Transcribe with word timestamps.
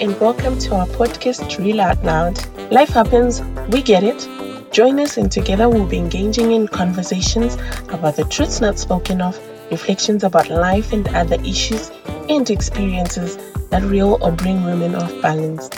and 0.00 0.18
welcome 0.20 0.58
to 0.58 0.74
our 0.74 0.86
podcast, 0.86 1.56
Real 1.58 1.80
Out 1.80 2.02
Loud. 2.02 2.40
Life 2.72 2.88
happens, 2.88 3.42
we 3.68 3.80
get 3.80 4.02
it. 4.02 4.28
Join 4.72 4.98
us, 4.98 5.18
and 5.18 5.30
together 5.30 5.68
we'll 5.68 5.86
be 5.86 5.98
engaging 5.98 6.50
in 6.50 6.66
conversations 6.66 7.54
about 7.90 8.16
the 8.16 8.24
truths 8.24 8.60
not 8.60 8.76
spoken 8.76 9.20
of, 9.20 9.38
reflections 9.70 10.24
about 10.24 10.50
life 10.50 10.92
and 10.92 11.06
other 11.10 11.36
issues, 11.42 11.92
and 12.28 12.50
experiences 12.50 13.36
that 13.68 13.82
reel 13.84 14.18
or 14.20 14.32
bring 14.32 14.64
women 14.64 14.96
off 14.96 15.12
balance. 15.22 15.70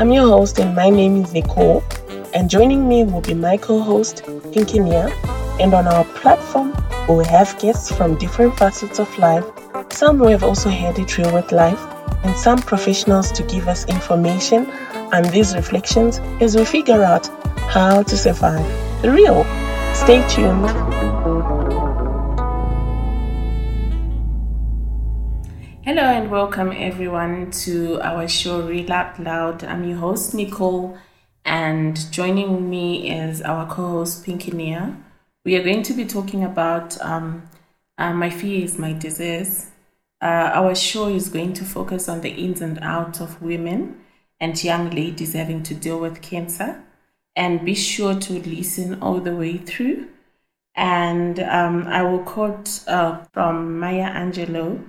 I'm 0.00 0.10
your 0.10 0.26
host, 0.26 0.58
and 0.58 0.74
my 0.74 0.90
name 0.90 1.22
is 1.22 1.32
Nicole. 1.32 1.84
And 2.34 2.50
joining 2.50 2.88
me 2.88 3.04
will 3.04 3.20
be 3.20 3.34
my 3.34 3.58
co 3.58 3.80
host, 3.80 4.24
Pinkinia. 4.50 5.12
And 5.60 5.72
on 5.72 5.86
our 5.86 6.04
platform, 6.04 6.76
we'll 7.08 7.24
have 7.24 7.56
guests 7.60 7.94
from 7.94 8.18
different 8.18 8.58
facets 8.58 8.98
of 8.98 9.18
life, 9.18 9.44
some 9.90 10.18
who 10.18 10.26
have 10.28 10.42
also 10.42 10.68
had 10.68 10.98
it 10.98 11.16
real 11.16 11.32
with 11.32 11.52
life, 11.52 11.95
and 12.26 12.36
some 12.36 12.58
professionals 12.58 13.30
to 13.30 13.44
give 13.44 13.68
us 13.68 13.86
information 13.86 14.66
and 15.12 15.26
these 15.26 15.54
reflections 15.54 16.18
as 16.40 16.56
we 16.56 16.64
figure 16.64 17.04
out 17.04 17.28
how 17.70 18.02
to 18.02 18.16
survive 18.16 18.66
the 19.00 19.12
real. 19.12 19.44
Stay 19.94 20.26
tuned. 20.28 20.66
Hello 25.84 26.02
and 26.02 26.28
welcome 26.28 26.72
everyone 26.76 27.52
to 27.52 28.00
our 28.00 28.26
show 28.26 28.60
Real 28.60 28.90
Out 28.90 29.20
Loud. 29.20 29.62
I'm 29.62 29.84
your 29.84 29.98
host 29.98 30.34
Nicole, 30.34 30.98
and 31.44 32.10
joining 32.10 32.68
me 32.68 33.08
is 33.08 33.40
our 33.40 33.66
co-host 33.66 34.24
Pinky 34.24 34.50
Nia. 34.50 34.96
We 35.44 35.54
are 35.54 35.62
going 35.62 35.84
to 35.84 35.94
be 35.94 36.04
talking 36.04 36.42
about 36.42 37.00
um, 37.00 37.48
uh, 37.98 38.12
my 38.12 38.30
fear 38.30 38.64
is 38.64 38.78
my 38.78 38.94
disease. 38.94 39.70
Uh, 40.22 40.50
our 40.54 40.74
show 40.74 41.08
is 41.08 41.28
going 41.28 41.52
to 41.54 41.64
focus 41.64 42.08
on 42.08 42.20
the 42.22 42.30
ins 42.30 42.60
and 42.60 42.78
outs 42.80 43.20
of 43.20 43.42
women 43.42 44.00
and 44.40 44.62
young 44.62 44.90
ladies 44.90 45.34
having 45.34 45.62
to 45.62 45.74
deal 45.74 45.98
with 45.98 46.22
cancer. 46.22 46.82
And 47.34 47.66
be 47.66 47.74
sure 47.74 48.18
to 48.18 48.32
listen 48.32 49.02
all 49.02 49.20
the 49.20 49.36
way 49.36 49.58
through. 49.58 50.08
And 50.74 51.38
um, 51.40 51.86
I 51.86 52.02
will 52.02 52.22
quote 52.22 52.80
uh, 52.86 53.24
from 53.32 53.78
Maya 53.78 54.10
Angelou, 54.10 54.84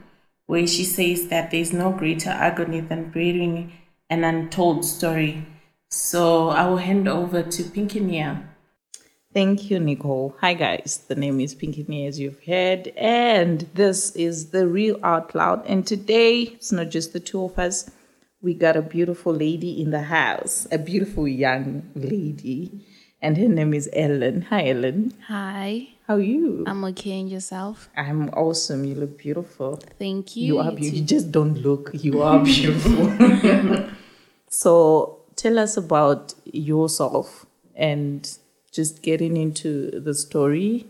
where 0.46 0.66
she 0.66 0.86
says 0.86 1.28
that 1.28 1.52
there's 1.52 1.74
no 1.74 1.92
greater 1.92 2.30
agony 2.30 2.80
than 2.80 3.10
bearing 3.10 3.74
an 4.10 4.24
untold 4.24 4.86
story. 4.86 5.46
So 5.90 6.50
I 6.50 6.68
will 6.68 6.78
hand 6.78 7.08
over 7.08 7.44
to 7.44 7.64
Pinky 7.64 8.00
Nia. 8.00 8.48
Thank 9.34 9.70
you, 9.70 9.80
Nicole. 9.80 10.36
Hi, 10.40 10.54
guys. 10.54 11.04
The 11.08 11.16
name 11.16 11.42
is 11.42 11.54
Pinky 11.54 11.86
Nia, 11.88 12.08
as 12.08 12.18
you've 12.20 12.44
heard, 12.46 12.88
and 12.96 13.68
this 13.74 14.16
is 14.16 14.52
the 14.52 14.68
Real 14.68 14.98
Out 15.04 15.36
Loud. 15.36 15.66
And 15.68 15.86
today, 15.86 16.44
it's 16.44 16.72
not 16.72 16.90
just 16.90 17.12
the 17.14 17.20
two 17.20 17.44
of 17.44 17.60
us. 17.60 17.92
We 18.42 18.54
got 18.54 18.78
a 18.78 18.82
beautiful 18.82 19.34
lady 19.34 19.82
in 19.82 19.92
the 19.92 20.04
house, 20.04 20.66
a 20.72 20.78
beautiful 20.78 21.28
young 21.28 21.92
lady, 21.94 22.86
and 23.22 23.38
her 23.38 23.50
name 23.50 23.74
is 23.74 23.90
Ellen. 23.92 24.44
Hi, 24.44 24.70
Ellen. 24.70 25.14
Hi. 25.28 25.90
How 26.08 26.16
are 26.16 26.22
you? 26.22 26.64
I'm 26.66 26.86
okay, 26.86 27.20
and 27.20 27.30
yourself? 27.30 27.90
I'm 27.98 28.30
awesome. 28.30 28.86
You 28.86 28.96
look 28.96 29.18
beautiful. 29.18 29.76
Thank 30.00 30.38
you. 30.38 30.46
You 30.46 30.60
are 30.60 30.72
beautiful. 30.72 31.00
You 31.00 31.06
just 31.06 31.32
don't 31.32 31.56
look. 31.56 31.90
You 31.94 32.22
are 32.22 32.40
beautiful. 32.44 33.90
so, 34.50 35.20
tell 35.36 35.60
us 35.60 35.76
about 35.76 36.34
yourself 36.46 37.46
and 37.76 38.38
just 38.78 39.02
getting 39.02 39.36
into 39.36 40.00
the 40.00 40.14
story 40.14 40.86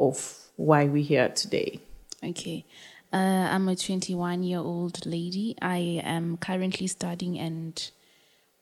of 0.00 0.16
why 0.56 0.86
we're 0.86 1.04
here 1.04 1.28
today. 1.28 1.78
Okay. 2.24 2.64
Uh, 3.12 3.46
I'm 3.52 3.68
a 3.68 3.76
21 3.76 4.42
year 4.42 4.60
old 4.60 5.04
lady. 5.04 5.54
I 5.60 6.00
am 6.02 6.38
currently 6.38 6.86
studying 6.86 7.38
and 7.38 7.90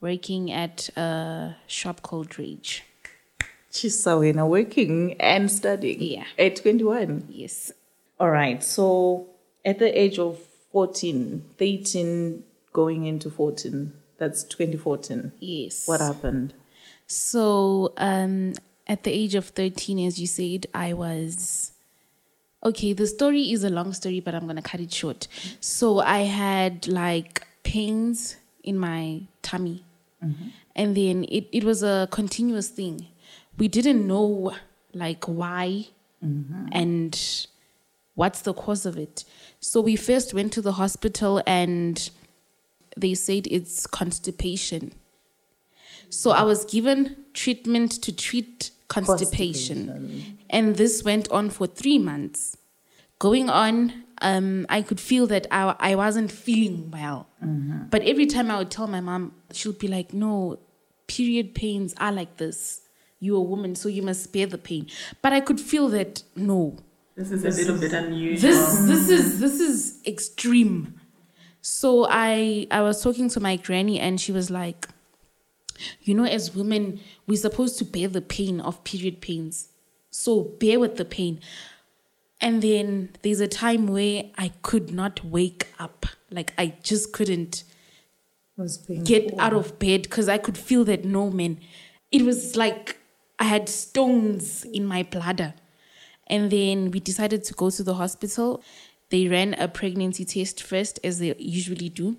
working 0.01 0.51
at 0.51 0.91
a 0.97 1.57
shop 1.69 2.03
called 2.03 2.37
Rage. 2.41 2.83
She's 3.71 4.03
so 4.03 4.21
in 4.21 4.45
working 4.49 5.15
and 5.21 5.49
studying. 5.49 6.03
Yeah. 6.03 6.25
At 6.37 6.57
21. 6.57 7.29
Yes. 7.31 7.71
All 8.19 8.31
right. 8.31 8.65
So 8.65 9.29
at 9.65 9.79
the 9.79 9.97
age 9.97 10.19
of 10.19 10.41
14, 10.73 11.45
13, 11.57 12.43
going 12.73 13.07
into 13.07 13.31
14, 13.31 13.93
that's 14.19 14.43
2014. 14.43 15.33
Yes. 15.39 15.87
What 15.87 16.01
happened? 16.01 16.53
So, 17.07 17.93
um, 17.97 18.55
at 18.87 19.05
the 19.05 19.11
age 19.11 19.35
of 19.35 19.47
13, 19.47 20.07
as 20.07 20.21
you 20.21 20.27
said, 20.27 20.67
I 20.75 20.93
was. 20.93 21.73
Okay, 22.65 22.93
the 22.93 23.07
story 23.07 23.53
is 23.53 23.63
a 23.63 23.71
long 23.71 23.93
story, 23.93 24.21
but 24.21 24.35
I'm 24.35 24.45
going 24.45 24.57
to 24.57 24.63
cut 24.63 24.81
it 24.81 24.93
short. 24.93 25.29
So, 25.61 26.01
I 26.01 26.21
had 26.21 26.89
like 26.89 27.47
pains 27.63 28.37
in 28.65 28.79
my 28.79 29.23
tummy. 29.43 29.85
Mm-hmm. 30.25 30.49
And 30.75 30.97
then 30.97 31.25
it, 31.25 31.49
it 31.53 31.65
was 31.65 31.83
a 31.83 32.09
continuous 32.11 32.69
thing. 32.69 33.07
We 33.57 33.69
didn't 33.69 34.07
know 34.07 34.55
like 34.93 35.25
why 35.27 35.87
mm-hmm. 36.25 36.69
and 36.73 37.47
what's 38.15 38.43
the 38.43 38.53
cause 38.53 38.85
of 38.85 38.99
it. 38.99 39.25
So, 39.61 39.81
we 39.81 39.95
first 39.95 40.35
went 40.35 40.53
to 40.55 40.63
the 40.63 40.73
hospital 40.73 41.41
and 41.47 42.11
they 42.97 43.15
said 43.15 43.47
it's 43.49 43.87
constipation. 43.87 44.93
So 46.11 46.31
I 46.31 46.43
was 46.43 46.65
given 46.65 47.17
treatment 47.35 47.93
to 48.03 48.15
treat 48.15 48.71
constipation. 48.89 49.87
constipation. 49.89 50.39
And 50.51 50.77
this 50.77 51.03
went 51.03 51.31
on 51.31 51.51
for 51.51 51.67
three 51.67 51.99
months. 51.99 52.57
Going 53.19 53.49
on, 53.49 54.05
um, 54.23 54.67
I 54.69 54.83
could 54.83 55.01
feel 55.01 55.27
that 55.29 55.47
I, 55.51 55.75
I 55.79 55.95
wasn't 55.95 56.31
feeling 56.31 56.91
well. 56.91 57.29
Mm-hmm. 57.45 57.89
But 57.91 58.03
every 58.03 58.27
time 58.27 58.51
I 58.51 58.59
would 58.59 58.71
tell 58.71 58.87
my 58.87 59.01
mom, 59.01 59.33
she'll 59.53 59.73
be 59.73 59.89
like, 59.89 60.13
no, 60.13 60.59
period 61.07 61.55
pains 61.55 61.95
are 61.99 62.13
like 62.13 62.37
this. 62.37 62.83
You're 63.19 63.39
a 63.39 63.43
woman, 63.43 63.75
so 63.75 63.89
you 63.89 64.03
must 64.03 64.33
bear 64.33 64.47
the 64.47 64.59
pain. 64.59 64.87
But 65.23 65.33
I 65.33 65.41
could 65.41 65.61
feel 65.61 65.89
that, 65.89 66.23
no. 66.35 66.79
This 67.17 67.31
is 67.31 67.43
this 67.43 67.57
a 67.57 67.59
little 67.61 67.77
is, 67.77 67.81
bit 67.81 67.93
unusual. 67.93 68.51
This, 68.51 68.79
this, 68.81 69.09
is, 69.09 69.41
this 69.41 69.61
is 69.61 70.01
extreme. 70.07 71.01
So 71.63 72.07
I, 72.09 72.67
I 72.71 72.83
was 72.83 73.03
talking 73.03 73.29
to 73.31 73.41
my 73.41 73.57
granny 73.57 73.99
and 73.99 74.21
she 74.21 74.33
was 74.33 74.51
like, 74.51 74.89
you 76.03 76.15
know, 76.15 76.25
as 76.25 76.55
women, 76.55 77.01
we're 77.27 77.37
supposed 77.37 77.79
to 77.79 77.85
bear 77.85 78.09
the 78.09 78.21
pain 78.21 78.61
of 78.61 78.83
period 78.85 79.21
pains. 79.21 79.69
So 80.11 80.45
bear 80.61 80.81
with 80.81 80.97
the 80.97 81.05
pain. 81.05 81.41
And 82.41 82.63
then 82.63 83.11
there's 83.23 83.41
a 83.41 83.49
time 83.49 83.87
where 83.87 84.25
I 84.37 84.53
could 84.63 84.93
not 84.93 85.25
wake 85.25 85.69
up. 85.79 86.07
Like 86.31 86.53
I 86.59 86.75
just 86.83 87.13
couldn't 87.13 87.65
get 89.05 89.39
out 89.39 89.53
of 89.53 89.79
bed 89.79 90.03
because 90.03 90.29
I 90.29 90.39
could 90.39 90.59
feel 90.59 90.85
that 90.85 91.05
no 91.05 91.31
man. 91.31 91.59
It 92.11 92.23
was 92.23 92.57
like 92.57 92.99
I 93.39 93.45
had 93.45 93.69
stones 93.69 94.65
in 94.65 94.87
my 94.87 95.03
bladder. 95.03 95.55
And 96.27 96.51
then 96.51 96.91
we 96.91 97.01
decided 97.01 97.45
to 97.45 97.55
go 97.55 97.71
to 97.71 97.83
the 97.83 97.95
hospital. 97.95 98.63
They 99.11 99.29
ran 99.29 99.55
a 99.55 99.69
pregnancy 99.69 100.25
test 100.25 100.63
first, 100.63 100.99
as 101.05 101.21
they 101.21 101.35
usually 101.39 101.89
do 101.89 102.17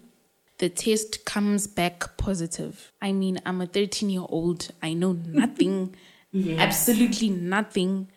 the 0.57 0.69
test 0.69 1.25
comes 1.25 1.67
back 1.67 2.17
positive. 2.17 2.91
I 3.01 3.11
mean, 3.11 3.39
I'm 3.45 3.61
a 3.61 3.67
13 3.67 4.09
year 4.09 4.25
old. 4.27 4.69
I 4.81 4.93
know 4.93 5.13
nothing, 5.13 5.95
yes. 6.31 6.59
absolutely 6.59 7.29
nothing 7.29 8.07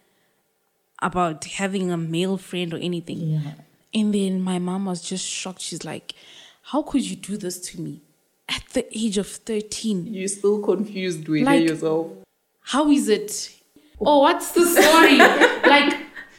about 1.02 1.44
having 1.44 1.90
a 1.90 1.96
male 1.96 2.36
friend 2.36 2.74
or 2.74 2.78
anything. 2.78 3.20
Yeah. 3.20 3.52
And 3.92 4.14
then 4.14 4.40
my 4.40 4.58
mom 4.58 4.84
was 4.86 5.02
just 5.02 5.26
shocked. 5.26 5.60
She's 5.60 5.84
like, 5.84 6.14
How 6.62 6.82
could 6.82 7.02
you 7.02 7.16
do 7.16 7.36
this 7.36 7.58
to 7.70 7.80
me 7.80 8.02
at 8.48 8.62
the 8.72 8.86
age 8.96 9.18
of 9.18 9.26
13? 9.26 10.06
You're 10.12 10.28
still 10.28 10.60
confused 10.62 11.28
with 11.28 11.42
like, 11.42 11.68
yourself. 11.68 12.12
How 12.60 12.90
is 12.90 13.08
it? 13.08 13.54
Oh, 14.00 14.20
what's 14.20 14.52
the 14.52 14.64
story? 14.64 15.18
like, 15.68 15.94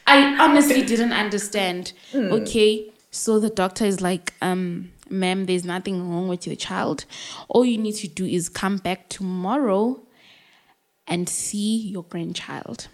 I 0.08 0.38
honestly 0.40 0.84
didn't 0.84 1.14
understand. 1.14 1.94
Mm. 2.12 2.42
Okay. 2.42 2.91
So 3.12 3.40
the 3.40 3.50
doctor 3.50 3.86
is 3.86 4.02
like, 4.02 4.34
um, 4.42 4.92
ma'am, 5.10 5.46
there's 5.46 5.66
nothing 5.66 6.10
wrong 6.10 6.30
with 6.30 6.48
your 6.48 6.56
child. 6.56 7.06
All 7.50 7.66
you 7.66 7.78
need 7.78 7.96
to 7.96 8.08
do 8.08 8.26
is 8.26 8.48
come 8.48 8.78
back 8.78 9.10
tomorrow 9.10 10.02
and 11.08 11.28
see 11.28 11.78
your 11.78 12.04
grandchild. 12.04 12.88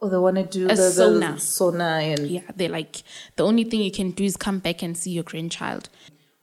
Oh, 0.00 0.08
they 0.08 0.18
want 0.18 0.36
to 0.36 0.44
do 0.44 0.64
a 0.66 0.74
the, 0.74 0.90
sonar. 0.90 1.32
The 1.34 1.40
sonar 1.40 1.98
and 2.00 2.26
yeah, 2.26 2.42
they're 2.56 2.68
like 2.68 3.02
the 3.36 3.44
only 3.44 3.64
thing 3.64 3.80
you 3.80 3.90
can 3.90 4.10
do 4.10 4.24
is 4.24 4.36
come 4.36 4.58
back 4.58 4.82
and 4.82 4.96
see 4.96 5.10
your 5.10 5.24
grandchild. 5.24 5.88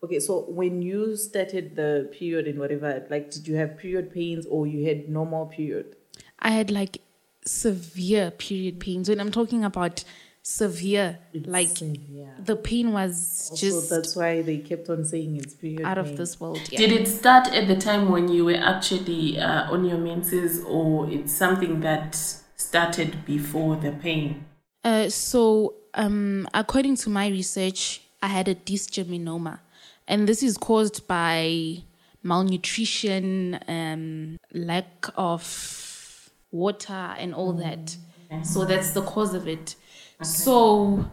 Okay, 0.04 0.20
so 0.20 0.46
when 0.50 0.82
you 0.82 1.16
started 1.16 1.76
the 1.76 2.10
period 2.12 2.48
and 2.48 2.58
whatever, 2.58 3.06
like, 3.12 3.30
did 3.30 3.48
you 3.48 3.56
have 3.56 3.78
period 3.78 4.12
pains 4.12 4.48
or 4.48 4.66
you 4.66 4.88
had 4.88 5.10
normal 5.10 5.46
period? 5.46 5.96
I 6.40 6.52
had 6.52 6.72
like 6.72 7.02
severe 7.46 8.32
period 8.32 8.80
pains. 8.80 9.10
When 9.10 9.20
I'm 9.20 9.32
talking 9.32 9.64
about 9.64 10.04
severe. 10.44 11.20
It's 11.34 11.48
like 11.48 11.78
severe. 11.78 12.36
the 12.44 12.56
pain 12.56 12.94
was 12.94 13.50
also, 13.52 13.56
just. 13.56 13.90
That's 13.90 14.16
why 14.16 14.42
they 14.42 14.58
kept 14.58 14.90
on 14.90 15.06
saying 15.06 15.38
it's 15.38 15.54
period 15.54 15.82
out 15.82 15.98
pain. 15.98 16.06
of 16.06 16.18
this 16.18 16.40
world. 16.40 16.62
Yeah. 16.70 16.80
Did 16.80 16.92
it 16.92 17.08
start 17.08 17.48
at 17.54 17.68
the 17.68 17.76
time 17.76 18.10
when 18.10 18.28
you 18.28 18.46
were 18.46 18.56
actually 18.56 19.40
uh, 19.40 19.72
on 19.72 19.86
your 19.86 19.98
menses, 19.98 20.64
or 20.66 21.10
it's 21.10 21.34
something 21.34 21.82
that 21.82 22.16
started 22.56 23.26
before 23.26 23.76
the 23.76 23.92
pain? 23.92 24.46
Uh, 24.84 25.10
so, 25.10 25.76
um, 25.94 26.48
according 26.54 26.96
to 26.98 27.10
my 27.10 27.28
research, 27.28 28.02
I 28.22 28.28
had 28.28 28.48
a 28.48 28.56
dysgerminoma. 28.56 29.60
And 30.08 30.28
this 30.28 30.44
is 30.44 30.58
caused 30.58 31.08
by 31.08 31.84
malnutrition, 32.24 33.60
um, 33.68 34.38
lack 34.54 35.08
of 35.16 36.32
water, 36.52 37.16
and 37.18 37.34
all 37.34 37.54
that. 37.54 37.96
So 38.44 38.66
that's 38.66 38.92
the 38.92 39.02
cause 39.02 39.34
of 39.34 39.48
it. 39.48 39.76
So, 40.24 41.06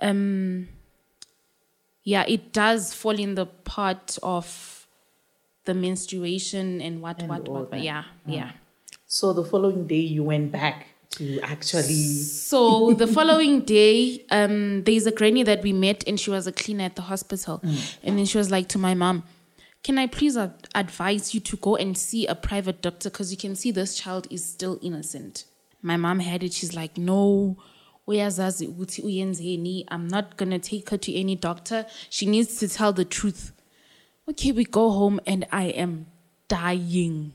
um, 0.00 0.68
yeah, 2.04 2.24
it 2.26 2.52
does 2.52 2.94
fall 2.94 3.18
in 3.18 3.34
the 3.34 3.46
part 3.46 4.18
of 4.22 4.86
the 5.64 5.74
menstruation 5.74 6.80
and 6.80 7.02
what, 7.02 7.20
And 7.20 7.28
what, 7.28 7.48
what. 7.48 7.70
But 7.70 7.76
that. 7.76 7.82
yeah, 7.82 8.04
yeah. 8.26 8.52
So 9.06 9.32
the 9.32 9.44
following 9.44 9.86
day, 9.86 9.96
you 10.00 10.24
went 10.24 10.50
back 10.52 10.86
to 11.10 11.40
actually. 11.40 11.94
So 11.94 12.94
the 12.94 13.06
following 13.18 13.60
day, 13.60 14.24
um, 14.30 14.84
there's 14.84 15.06
a 15.06 15.10
granny 15.12 15.42
that 15.42 15.62
we 15.62 15.72
met, 15.72 16.04
and 16.06 16.18
she 16.18 16.30
was 16.30 16.46
a 16.46 16.52
cleaner 16.52 16.84
at 16.84 16.96
the 16.96 17.02
hospital. 17.02 17.60
And 18.02 18.18
then 18.18 18.24
she 18.24 18.38
was 18.38 18.50
like 18.50 18.68
to 18.68 18.78
my 18.78 18.94
mom, 18.94 19.24
"Can 19.82 19.98
I 19.98 20.06
please 20.06 20.36
ad- 20.36 20.68
advise 20.74 21.34
you 21.34 21.40
to 21.40 21.56
go 21.56 21.76
and 21.76 21.96
see 21.96 22.26
a 22.26 22.34
private 22.34 22.80
doctor 22.82 23.10
because 23.10 23.30
you 23.30 23.36
can 23.36 23.54
see 23.54 23.70
this 23.70 23.94
child 23.98 24.26
is 24.30 24.44
still 24.44 24.78
innocent." 24.82 25.44
My 25.82 25.96
mom 25.96 26.20
had 26.20 26.42
it. 26.42 26.52
She's 26.54 26.74
like, 26.74 26.96
"No." 26.96 27.56
Uyazazi 28.08 28.66
ukuthi 28.66 29.02
uyenzeni. 29.02 29.86
I'm 29.90 30.08
not 30.08 30.36
gonna 30.36 30.58
take 30.58 30.90
her 30.90 30.98
to 30.98 31.12
any 31.20 31.36
doctor. 31.36 31.86
She 32.10 32.26
needs 32.26 32.58
to 32.60 32.68
tell 32.68 32.92
the 32.92 33.04
truth. 33.04 33.52
Okay, 34.28 34.52
we 34.52 34.64
go 34.64 34.90
home 34.90 35.20
and 35.26 35.46
I 35.52 35.66
am 35.84 36.06
dying. 36.48 37.32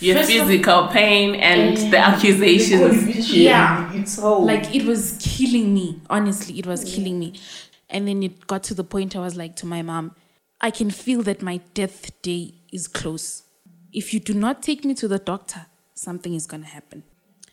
Your 0.00 0.16
First 0.16 0.30
of- 0.30 0.46
physical 0.46 0.88
pain 0.88 1.34
and 1.34 1.78
eh, 1.78 1.90
the 1.90 1.98
accusations. 1.98 3.32
Yeah. 3.34 3.92
It's 3.94 4.14
so. 4.16 4.38
like 4.40 4.74
it 4.74 4.84
was 4.84 5.16
killing 5.20 5.72
me 5.74 6.00
honestly 6.10 6.58
it 6.58 6.66
was 6.66 6.84
killing 6.84 7.18
me 7.18 7.32
and 7.88 8.06
then 8.06 8.22
it 8.22 8.46
got 8.46 8.62
to 8.64 8.74
the 8.74 8.84
point 8.84 9.16
i 9.16 9.18
was 9.18 9.34
like 9.36 9.54
to 9.56 9.66
my 9.66 9.80
mom 9.82 10.14
i 10.60 10.70
can 10.70 10.90
feel 10.90 11.22
that 11.22 11.40
my 11.42 11.56
death 11.74 12.10
day 12.22 12.52
is 12.72 12.86
close 12.86 13.44
if 13.92 14.12
you 14.12 14.20
do 14.20 14.34
not 14.34 14.62
take 14.62 14.84
me 14.84 14.94
to 14.94 15.08
the 15.08 15.18
doctor 15.18 15.66
something 15.94 16.34
is 16.34 16.46
going 16.46 16.62
to 16.62 16.68
happen 16.68 17.02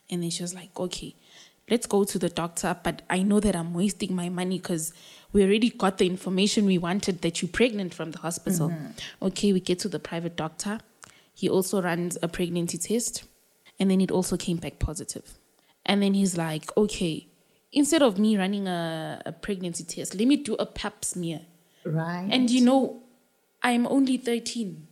and 0.09 0.21
then 0.21 0.29
she 0.29 0.41
was 0.43 0.53
like 0.53 0.69
okay 0.77 1.15
let's 1.69 1.85
go 1.87 2.03
to 2.03 2.19
the 2.19 2.29
doctor 2.29 2.75
but 2.83 3.01
i 3.09 3.21
know 3.21 3.39
that 3.39 3.55
i'm 3.55 3.73
wasting 3.73 4.15
my 4.15 4.29
money 4.29 4.57
because 4.57 4.93
we 5.33 5.43
already 5.43 5.69
got 5.69 5.97
the 5.97 6.05
information 6.05 6.65
we 6.65 6.77
wanted 6.77 7.21
that 7.21 7.41
you're 7.41 7.49
pregnant 7.49 7.93
from 7.93 8.11
the 8.11 8.19
hospital 8.19 8.71
okay 9.21 9.51
we 9.51 9.59
get 9.59 9.79
to 9.79 9.89
the 9.89 9.99
private 9.99 10.35
doctor 10.35 10.79
he 11.33 11.49
also 11.49 11.81
runs 11.81 12.17
a 12.21 12.27
pregnancy 12.27 12.77
test 12.77 13.23
and 13.79 13.91
then 13.91 13.99
it 13.99 14.11
also 14.11 14.37
came 14.37 14.57
back 14.57 14.79
positive 14.79 15.37
and 15.85 16.01
then 16.01 16.13
he's 16.13 16.37
like, 16.37 16.75
okay, 16.75 17.27
instead 17.71 18.01
of 18.01 18.17
me 18.17 18.37
running 18.37 18.67
a, 18.67 19.21
a 19.25 19.31
pregnancy 19.31 19.83
test, 19.83 20.15
let 20.15 20.27
me 20.27 20.35
do 20.37 20.55
a 20.55 20.65
pap 20.65 21.05
smear. 21.05 21.41
right. 21.85 22.27
And 22.31 22.49
you 22.49 22.61
know, 22.61 23.03
I'm 23.61 23.85
only 23.87 24.17
13. 24.17 24.87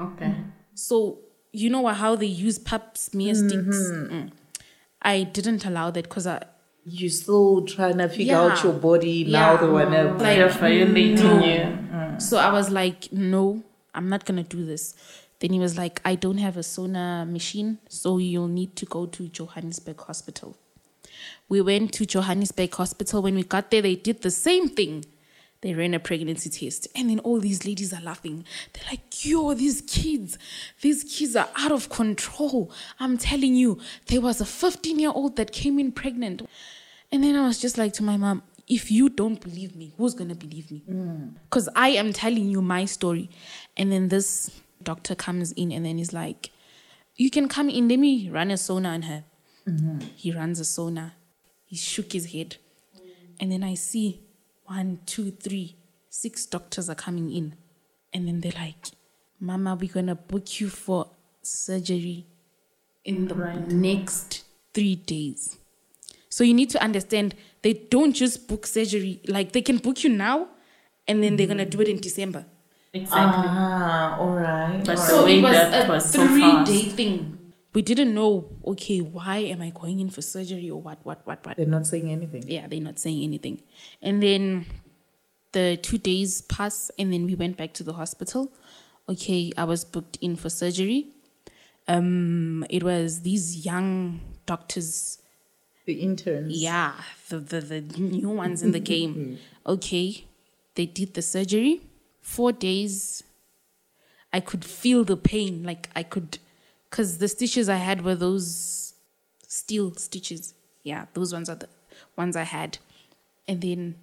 Okay. 0.00 0.34
So, 0.74 1.18
you 1.52 1.68
know 1.68 1.86
how 1.88 2.16
they 2.16 2.26
use 2.26 2.58
pap 2.58 2.96
smear 2.96 3.34
sticks? 3.34 3.76
Mm. 3.76 4.30
I 5.02 5.22
didn't 5.22 5.64
allow 5.64 5.90
that 5.90 6.04
because 6.04 6.26
I, 6.26 6.42
You're 6.84 7.10
still 7.10 7.64
trying 7.64 7.98
to 7.98 8.08
figure 8.08 8.36
out 8.36 8.62
your 8.62 8.72
body 8.72 9.24
now. 9.24 9.52
Yeah. 9.52 9.60
The 9.60 9.70
one 9.70 9.92
Like, 9.92 10.18
They're 10.18 10.48
violating 10.48 11.14
no. 11.16 11.44
you. 11.44 11.60
Mm. 11.60 12.22
So 12.22 12.38
I 12.38 12.52
was 12.52 12.70
like, 12.70 13.12
no, 13.12 13.62
I'm 13.94 14.08
not 14.08 14.24
going 14.24 14.42
to 14.42 14.56
do 14.56 14.64
this. 14.64 14.94
Then 15.40 15.52
he 15.52 15.58
was 15.58 15.78
like, 15.78 16.02
I 16.04 16.16
don't 16.16 16.38
have 16.38 16.58
a 16.58 16.62
sonar 16.62 17.24
machine, 17.24 17.78
so 17.88 18.18
you'll 18.18 18.48
need 18.48 18.76
to 18.76 18.84
go 18.84 19.06
to 19.06 19.28
Johannesburg 19.28 19.98
Hospital. 20.02 20.56
We 21.48 21.62
went 21.62 21.92
to 21.94 22.04
Johannesburg 22.04 22.74
Hospital. 22.74 23.22
When 23.22 23.34
we 23.34 23.42
got 23.42 23.70
there, 23.70 23.82
they 23.82 23.96
did 23.96 24.20
the 24.20 24.30
same 24.30 24.68
thing. 24.68 25.06
They 25.62 25.74
ran 25.74 25.92
a 25.92 26.00
pregnancy 26.00 26.48
test. 26.48 26.88
And 26.94 27.10
then 27.10 27.18
all 27.20 27.38
these 27.38 27.66
ladies 27.66 27.92
are 27.92 28.00
laughing. 28.00 28.44
They're 28.72 28.90
like, 28.90 29.24
yo, 29.24 29.52
these 29.54 29.82
kids, 29.82 30.38
these 30.80 31.04
kids 31.04 31.36
are 31.36 31.48
out 31.56 31.72
of 31.72 31.90
control. 31.90 32.72
I'm 32.98 33.18
telling 33.18 33.54
you, 33.54 33.78
there 34.06 34.20
was 34.20 34.40
a 34.40 34.46
15 34.46 34.98
year 34.98 35.12
old 35.14 35.36
that 35.36 35.52
came 35.52 35.78
in 35.78 35.92
pregnant. 35.92 36.48
And 37.12 37.22
then 37.22 37.36
I 37.36 37.46
was 37.46 37.58
just 37.58 37.76
like 37.76 37.92
to 37.94 38.02
my 38.02 38.16
mom, 38.16 38.42
if 38.68 38.90
you 38.90 39.08
don't 39.08 39.40
believe 39.40 39.74
me, 39.76 39.92
who's 39.98 40.14
going 40.14 40.28
to 40.28 40.34
believe 40.34 40.70
me? 40.70 40.84
Mm. 40.88 41.34
Because 41.44 41.68
I 41.74 41.88
am 41.88 42.12
telling 42.12 42.48
you 42.48 42.62
my 42.62 42.84
story. 42.84 43.28
And 43.76 43.90
then 43.92 44.08
this 44.08 44.50
doctor 44.82 45.14
comes 45.14 45.52
in 45.52 45.72
and 45.72 45.84
then 45.84 45.98
he's 45.98 46.12
like, 46.12 46.50
you 47.16 47.30
can 47.30 47.48
come 47.48 47.68
in, 47.68 47.88
let 47.88 47.98
me 47.98 48.30
run 48.30 48.50
a 48.50 48.56
sonar 48.56 48.92
on 48.92 49.02
her. 49.02 49.24
Mm-hmm. 49.68 49.98
He 50.16 50.32
runs 50.32 50.58
a 50.58 50.64
sonar. 50.64 51.12
He 51.66 51.76
shook 51.76 52.12
his 52.12 52.32
head. 52.32 52.56
And 53.38 53.50
then 53.50 53.62
I 53.62 53.74
see 53.74 54.22
one, 54.70 55.00
two, 55.04 55.32
three, 55.32 55.76
six 56.08 56.46
doctors 56.46 56.88
are 56.88 56.94
coming 56.94 57.32
in. 57.32 57.56
And 58.12 58.28
then 58.28 58.40
they're 58.40 58.52
like, 58.52 58.86
Mama, 59.40 59.74
we're 59.74 59.92
going 59.92 60.06
to 60.06 60.14
book 60.14 60.60
you 60.60 60.68
for 60.68 61.10
surgery 61.42 62.26
in 63.04 63.26
the 63.26 63.34
next 63.68 64.44
three 64.72 64.94
days. 64.94 65.56
So 66.28 66.44
you 66.44 66.54
need 66.54 66.70
to 66.70 66.82
understand 66.82 67.34
they 67.62 67.72
don't 67.72 68.12
just 68.12 68.46
book 68.46 68.64
surgery, 68.66 69.20
like 69.26 69.50
they 69.52 69.62
can 69.62 69.78
book 69.78 70.04
you 70.04 70.10
now 70.10 70.48
and 71.08 71.20
then 71.22 71.34
they're 71.36 71.48
going 71.48 71.58
to 71.58 71.64
do 71.64 71.80
it 71.80 71.88
in 71.88 71.98
December. 72.00 72.44
Exactly. 72.92 73.44
Ah, 73.48 74.18
all 74.18 74.34
right. 74.34 74.82
But 74.84 74.98
all 74.98 75.04
so 75.04 75.24
right. 75.24 75.34
It 75.38 75.42
was 75.42 75.52
that 75.52 75.88
a 75.88 75.92
was 75.92 76.12
three 76.12 76.40
fast. 76.40 76.70
day 76.70 76.82
thing. 76.90 77.38
We 77.72 77.82
didn't 77.82 78.14
know, 78.14 78.48
okay, 78.66 79.00
why 79.00 79.38
am 79.38 79.62
I 79.62 79.70
going 79.70 80.00
in 80.00 80.10
for 80.10 80.22
surgery 80.22 80.68
or 80.70 80.80
what, 80.80 80.98
what, 81.04 81.24
what, 81.24 81.46
what? 81.46 81.56
They're 81.56 81.66
not 81.66 81.86
saying 81.86 82.10
anything. 82.10 82.42
Yeah, 82.48 82.66
they're 82.66 82.80
not 82.80 82.98
saying 82.98 83.22
anything. 83.22 83.62
And 84.02 84.20
then 84.22 84.66
the 85.52 85.76
two 85.76 85.98
days 85.98 86.42
pass, 86.42 86.90
and 86.98 87.12
then 87.12 87.26
we 87.26 87.34
went 87.36 87.56
back 87.56 87.72
to 87.74 87.84
the 87.84 87.92
hospital. 87.92 88.52
Okay, 89.08 89.52
I 89.56 89.64
was 89.64 89.84
booked 89.84 90.18
in 90.20 90.34
for 90.36 90.50
surgery. 90.50 91.08
Um, 91.86 92.64
it 92.70 92.82
was 92.82 93.22
these 93.22 93.64
young 93.64 94.20
doctors 94.46 95.18
The 95.86 95.94
interns. 95.94 96.52
yeah, 96.60 96.94
the, 97.28 97.38
the, 97.38 97.60
the 97.60 97.80
new 98.00 98.30
ones 98.30 98.62
in 98.62 98.72
the 98.72 98.80
game. 98.94 99.38
Okay, 99.64 100.24
they 100.74 100.86
did 100.86 101.14
the 101.14 101.22
surgery. 101.22 101.82
Four 102.20 102.50
days, 102.52 103.22
I 104.32 104.40
could 104.40 104.64
feel 104.64 105.04
the 105.04 105.16
pain. 105.16 105.62
Like 105.64 105.88
I 105.96 106.02
could, 106.04 106.38
because 106.90 107.18
the 107.18 107.28
stitches 107.28 107.68
I 107.68 107.76
had 107.76 108.04
were 108.04 108.14
those 108.16 108.94
steel 109.46 109.94
stitches. 109.94 110.54
Yeah, 110.82 111.06
those 111.14 111.32
ones 111.32 111.48
are 111.48 111.54
the 111.56 111.68
ones 112.16 112.36
I 112.36 112.42
had. 112.44 112.78
And 113.46 113.60
then 113.60 113.96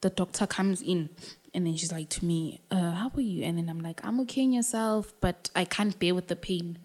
the 0.00 0.10
doctor 0.10 0.46
comes 0.46 0.80
in 0.82 1.10
and 1.52 1.66
then 1.66 1.76
she's 1.76 1.92
like 1.92 2.08
to 2.10 2.24
me, 2.24 2.60
uh, 2.70 2.92
how 2.92 3.10
are 3.14 3.20
you? 3.20 3.44
And 3.44 3.58
then 3.58 3.68
I'm 3.68 3.80
like, 3.80 4.04
I'm 4.04 4.20
okay 4.20 4.42
in 4.42 4.52
yourself, 4.52 5.12
but 5.20 5.50
I 5.54 5.64
can't 5.64 5.98
bear 5.98 6.14
with 6.14 6.28
the 6.28 6.36
pain. 6.36 6.78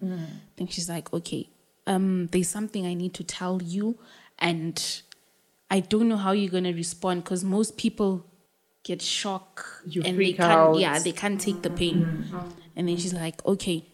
Then 0.56 0.66
she's 0.68 0.88
like, 0.88 1.12
okay, 1.12 1.48
um, 1.86 2.28
there's 2.32 2.48
something 2.48 2.86
I 2.86 2.94
need 2.94 3.14
to 3.14 3.24
tell 3.24 3.60
you. 3.62 3.98
And 4.38 5.02
I 5.70 5.80
don't 5.80 6.08
know 6.08 6.16
how 6.16 6.32
you're 6.32 6.50
going 6.50 6.64
to 6.64 6.72
respond 6.74 7.24
because 7.24 7.44
most 7.44 7.76
people 7.76 8.24
get 8.84 9.02
shock 9.02 9.82
You 9.86 10.02
and 10.04 10.16
freak 10.16 10.36
they 10.36 10.42
can't, 10.42 10.52
out. 10.52 10.78
yeah, 10.78 10.98
they 10.98 11.12
can't 11.12 11.40
take 11.40 11.62
the 11.62 11.70
pain. 11.70 12.24
And 12.76 12.88
then 12.88 12.96
she's 12.96 13.12
like, 13.14 13.44
okay. 13.44 13.84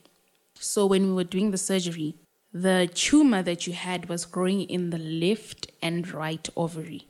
So 0.58 0.86
when 0.86 1.06
we 1.06 1.12
were 1.12 1.24
doing 1.24 1.50
the 1.50 1.58
surgery, 1.58 2.14
the 2.52 2.88
tumor 2.94 3.42
that 3.42 3.66
you 3.66 3.72
had 3.72 4.08
was 4.08 4.24
growing 4.24 4.62
in 4.62 4.90
the 4.90 4.98
left 4.98 5.70
and 5.82 6.10
right 6.10 6.48
ovary. 6.56 7.06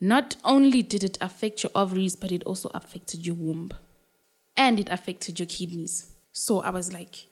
Not 0.00 0.36
only 0.44 0.82
did 0.82 1.02
it 1.02 1.16
affect 1.20 1.62
your 1.62 1.72
ovaries, 1.74 2.16
but 2.16 2.30
it 2.30 2.42
also 2.44 2.70
affected 2.74 3.26
your 3.26 3.36
womb 3.36 3.70
and 4.56 4.78
it 4.78 4.88
affected 4.90 5.38
your 5.38 5.46
kidneys. 5.46 6.12
So 6.32 6.60
I 6.60 6.70
was 6.70 6.92
like, 6.92 7.28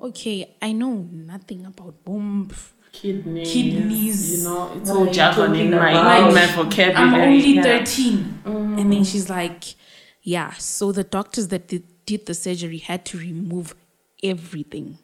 okay, 0.00 0.54
I 0.62 0.72
know 0.72 1.08
nothing 1.10 1.66
about 1.66 1.94
womb. 2.06 2.50
Kidneys. 2.92 3.52
Kidneys. 3.52 4.38
You 4.38 4.44
know, 4.44 4.72
it's 4.76 4.90
all 4.90 5.02
are 5.02 5.06
you 5.06 5.12
jargon 5.12 5.54
in 5.56 5.70
my, 5.72 5.90
about? 5.90 6.28
in 6.28 6.34
my 6.34 6.92
I'm 6.94 7.14
only 7.14 7.54
yeah. 7.54 7.62
13. 7.62 8.42
And 8.44 8.78
then 8.78 9.00
mm. 9.00 9.10
she's 9.10 9.28
like, 9.28 9.74
yeah. 10.22 10.52
So 10.52 10.92
the 10.92 11.04
doctors 11.04 11.48
that 11.48 11.68
did, 11.68 11.84
did 12.06 12.26
the 12.26 12.34
surgery 12.34 12.78
had 12.78 13.04
to 13.06 13.18
remove 13.18 13.74
everything. 14.22 14.98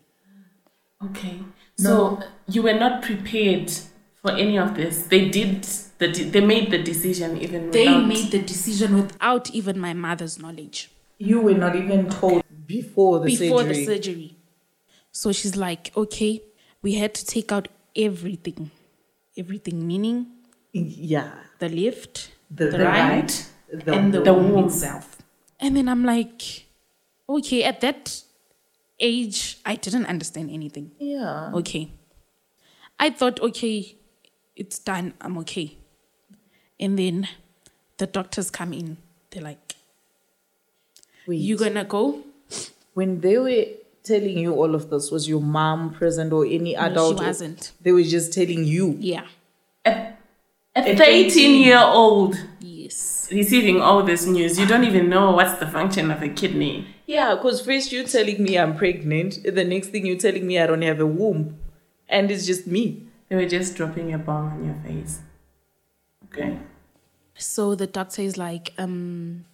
Okay. 1.05 1.41
So 1.77 2.21
you 2.49 2.63
were 2.63 2.73
not 2.75 3.03
prepared 3.03 3.71
for 4.23 4.31
any 4.33 4.59
of 4.59 4.75
this. 4.75 5.07
They 5.07 5.29
did 5.29 5.63
the 5.99 6.09
de- 6.09 6.25
they 6.31 6.41
made 6.41 6.71
the 6.71 6.83
decision 6.83 7.37
even 7.39 7.71
They 7.71 7.87
without 7.89 8.07
made 8.07 8.31
the 8.31 8.39
decision 8.43 8.95
without 8.95 9.51
even 9.51 9.79
my 9.79 9.93
mother's 9.93 10.39
knowledge. 10.39 10.91
You 11.19 11.41
were 11.41 11.55
not 11.55 11.77
even 11.77 12.09
told 12.11 12.43
before 12.67 13.21
the 13.21 13.27
before 13.27 13.63
surgery. 13.63 13.75
the 13.75 13.85
surgery. 13.85 14.37
So 15.13 15.33
she's 15.33 15.57
like, 15.57 15.93
okay, 15.97 16.43
we 16.83 16.95
had 16.95 17.15
to 17.15 17.25
take 17.27 17.53
out 17.53 17.69
everything. 17.97 18.71
Everything, 19.37 19.87
meaning 19.87 20.27
yeah. 20.73 21.33
the 21.59 21.69
left, 21.69 22.31
The, 22.51 22.67
the, 22.67 22.79
the 22.79 22.85
right, 22.85 23.11
right, 23.11 23.47
the, 23.85 23.93
and 23.93 24.15
the, 24.15 24.23
the 24.23 24.33
womb 24.35 24.53
womb. 24.53 24.65
itself. 24.67 25.19
And 25.61 25.77
then 25.77 25.89
I'm 25.89 26.05
like, 26.05 26.67
okay, 27.29 27.65
at 27.65 27.81
that 27.81 28.23
age, 29.01 29.59
I 29.65 29.75
didn't 29.77 30.07
understand 30.07 30.51
anything. 30.51 30.93
yeah. 30.99 31.51
Okay. 31.55 31.91
I 32.99 33.11
thought, 33.11 33.41
okay, 33.41 33.97
it's 34.55 34.79
done. 34.79 35.15
I'm 35.21 35.37
okay. 35.39 35.77
And 36.79 36.97
then 36.99 37.27
the 37.99 38.07
doctors 38.07 38.51
come 38.51 38.73
in. 38.73 38.99
They're 39.31 39.43
like, 39.43 39.75
Wait. 41.27 41.37
You 41.41 41.57
gonna 41.57 41.85
go? 41.85 42.23
When 42.93 43.21
they 43.21 43.39
were 43.39 43.65
telling 44.05 44.39
you 44.39 44.53
all 44.55 44.75
of 44.75 44.91
this, 44.91 45.11
was 45.11 45.29
your 45.29 45.41
mom 45.41 45.93
present 45.95 46.33
or 46.33 46.45
any 46.47 46.75
No, 46.75 46.81
adult? 46.83 47.19
she 47.19 47.25
wasn't. 47.25 47.73
They 47.81 47.91
were 47.93 48.03
just 48.03 48.33
telling 48.33 48.65
you. 48.65 48.97
Yeah. 49.01 49.27
A 49.85 50.13
At 50.77 50.97
13 50.99 51.63
year 51.63 51.79
old 51.83 52.37
Yes. 52.61 53.29
receiving 53.33 53.81
all 53.81 54.03
this 54.05 54.27
news, 54.27 54.59
you 54.59 54.67
don't 54.67 54.85
even 54.85 55.09
know 55.09 55.33
what's 55.33 55.59
the 55.59 55.67
function 55.67 56.11
of 56.11 56.23
a 56.23 56.29
kidney. 56.29 56.94
Yeah, 57.07 57.35
because 57.35 57.61
first 57.61 57.93
you're 57.93 58.05
telling 58.05 58.43
me 58.43 58.59
I'm 58.59 58.77
pregnant, 58.77 59.43
the 59.43 59.65
next 59.65 59.89
thing 59.89 60.07
you're 60.07 60.17
telling 60.17 60.47
me 60.47 60.59
I 60.59 60.67
don't 60.67 60.83
have 60.83 61.01
a 61.01 61.07
womb, 61.07 61.59
and 62.09 62.31
it's 62.31 62.47
just 62.47 62.67
me. 62.67 63.07
They 63.29 63.37
were 63.37 63.47
just 63.47 63.77
dropping 63.77 64.13
a 64.15 64.19
bomb 64.19 64.53
on 64.53 64.65
your 64.65 64.77
face. 64.85 65.21
Okay. 66.27 66.59
So 67.37 67.75
the 67.75 67.87
doctor 67.87 68.23
is 68.23 68.37
like, 68.37 68.73
um, 68.79 69.45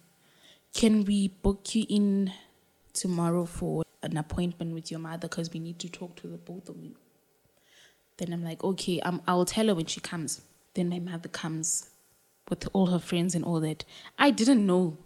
can 0.73 1.03
we 1.03 1.29
book 1.29 1.75
you 1.75 1.85
in 1.89 2.31
tomorrow 2.93 3.45
for 3.45 3.83
an 4.03 4.17
appointment 4.17 4.73
with 4.73 4.91
your 4.91 4.99
mother 4.99 5.27
because 5.27 5.51
we 5.51 5.59
need 5.59 5.79
to 5.79 5.89
talk 5.89 6.15
to 6.17 6.27
the 6.27 6.37
both 6.37 6.69
of 6.69 6.77
you. 6.81 6.95
Then 8.17 8.33
I'm 8.33 8.43
like, 8.43 8.63
okay, 8.63 8.99
um, 9.01 9.21
I'll 9.27 9.45
tell 9.45 9.67
her 9.67 9.75
when 9.75 9.85
she 9.85 9.99
comes. 9.99 10.41
Then 10.73 10.89
my 10.89 10.99
mother 10.99 11.29
comes 11.29 11.89
with 12.49 12.67
all 12.73 12.87
her 12.87 12.99
friends 12.99 13.35
and 13.35 13.45
all 13.45 13.59
that. 13.61 13.85
I 14.17 14.31
didn't 14.31 14.65
know. 14.65 14.97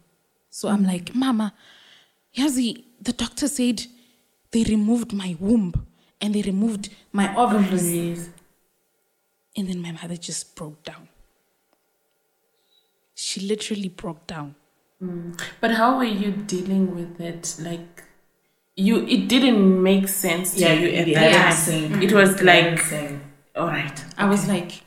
So 0.49 0.69
I'm 0.69 0.83
like, 0.83 1.13
Mama, 1.15 1.53
Yazi, 2.37 2.83
the 3.01 3.13
doctor 3.13 3.47
said 3.47 3.83
they 4.51 4.63
removed 4.63 5.13
my 5.13 5.35
womb 5.39 5.85
and 6.21 6.33
they 6.35 6.41
removed 6.41 6.89
my 7.11 7.33
ovaries. 7.35 7.81
Ovaries. 7.83 8.29
And 9.57 9.69
then 9.69 9.81
my 9.81 9.91
mother 9.91 10.17
just 10.17 10.55
broke 10.55 10.83
down. 10.83 11.07
She 13.13 13.39
literally 13.39 13.87
broke 13.89 14.27
down. 14.27 14.55
Mm. 15.01 15.39
But 15.61 15.71
how 15.71 15.97
were 15.97 16.03
you 16.03 16.31
dealing 16.31 16.93
with 16.95 17.19
it? 17.21 17.55
Like, 17.61 18.03
you, 18.75 19.05
it 19.07 19.29
didn't 19.29 19.81
make 19.81 20.09
sense 20.09 20.53
to 20.55 20.59
you 20.59 20.89
at 20.89 21.05
that 21.13 21.65
time. 21.65 22.01
It 22.03 22.11
was 22.11 22.41
like, 22.41 22.81
all 23.55 23.67
right. 23.67 24.03
I 24.17 24.27
was 24.27 24.47
like, 24.47 24.81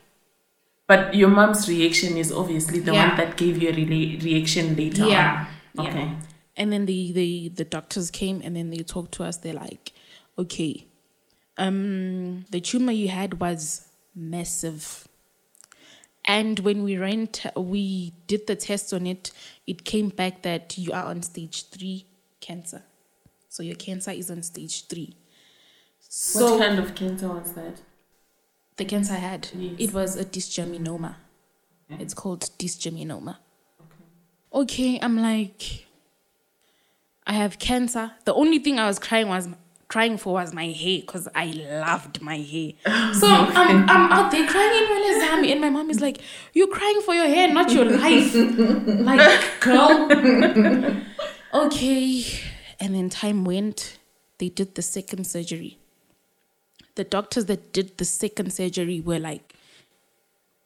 But 0.85 1.13
your 1.15 1.29
mom's 1.29 1.67
reaction 1.69 2.17
is 2.17 2.31
obviously 2.31 2.79
the 2.79 2.93
Yeah. 2.93 3.07
one 3.09 3.17
that 3.17 3.37
gave 3.37 3.61
you 3.61 3.69
a 3.69 3.73
rela- 3.73 4.23
reaction 4.23 4.75
later 4.75 5.05
yeah. 5.07 5.45
on. 5.77 5.85
yeah. 5.85 5.91
Okay. 5.91 6.11
And 6.59 6.71
then 6.71 6.85
the, 6.85 7.11
the, 7.13 7.49
the 7.49 7.65
doctors 7.65 8.11
came 8.11 8.41
and 8.43 8.55
then 8.55 8.69
they 8.69 8.83
talked 8.83 9.13
to 9.13 9.23
us. 9.23 9.37
They're 9.37 9.53
like, 9.53 9.93
okay, 10.37 10.85
um, 11.57 12.45
the 12.51 12.61
tumor 12.61 12.91
you 12.91 13.07
had 13.07 13.39
was 13.39 13.87
massive. 14.13 15.07
And 16.25 16.59
when 16.59 16.83
we 16.83 16.99
went, 16.99 17.45
we 17.55 18.13
did 18.27 18.45
the 18.45 18.55
test 18.55 18.93
on 18.93 19.07
it. 19.07 19.31
It 19.65 19.83
came 19.85 20.09
back 20.09 20.43
that 20.43 20.77
you 20.77 20.91
are 20.91 21.05
on 21.05 21.23
stage 21.23 21.69
three 21.69 22.05
cancer. 22.41 22.83
So 23.47 23.63
your 23.63 23.75
cancer 23.77 24.11
is 24.11 24.29
on 24.29 24.43
stage 24.43 24.85
three. 24.87 25.15
So 25.99 26.57
what 26.57 26.67
kind 26.67 26.79
of 26.79 26.93
cancer 26.93 27.27
was 27.29 27.53
that? 27.53 27.81
the 28.79 28.85
cancer 28.85 29.13
I 29.13 29.17
had, 29.17 29.49
Yes. 29.53 29.75
it 29.77 29.93
was 29.93 30.15
a 30.15 30.23
dysgerminoma. 30.23 31.15
It's 31.89 32.13
called 32.13 32.49
dysgerminoma. 32.57 33.35
Okay, 34.53 34.97
I'm 35.01 35.17
like, 35.21 35.85
I 37.29 37.33
have 37.33 37.59
cancer. 37.59 38.11
The 38.25 38.33
only 38.33 38.59
thing 38.59 38.79
I 38.79 38.87
was 38.87 38.99
crying 38.99 39.29
was 39.29 39.47
crying 39.87 40.17
for 40.17 40.33
was 40.33 40.53
my 40.53 40.67
hair 40.67 40.99
because 40.99 41.29
I 41.33 41.45
loved 41.45 42.21
my 42.21 42.37
hair. 42.37 42.73
So 43.13 43.27
I'm, 43.61 43.89
I'm 43.89 44.11
out 44.11 44.31
there 44.31 44.47
crying 44.47 44.83
in 44.83 44.89
Walezami, 44.89 45.51
and 45.53 45.61
my 45.61 45.69
mom 45.69 45.89
is 45.89 46.01
like, 46.01 46.17
"You're 46.53 46.67
crying 46.67 47.01
for 47.01 47.13
your 47.13 47.27
hair, 47.27 47.53
not 47.53 47.71
your 47.71 47.85
life." 47.85 48.35
like, 49.09 49.59
girl. 49.61 50.09
okay, 51.65 52.25
and 52.81 52.95
then 52.95 53.09
time 53.09 53.45
went. 53.45 53.97
They 54.39 54.49
did 54.49 54.75
the 54.75 54.81
second 54.81 55.25
surgery 55.27 55.79
the 56.99 57.05
doctors 57.05 57.45
that 57.45 57.71
did 57.71 57.97
the 57.97 58.03
second 58.03 58.51
surgery 58.51 58.99
were 58.99 59.19
like 59.19 59.53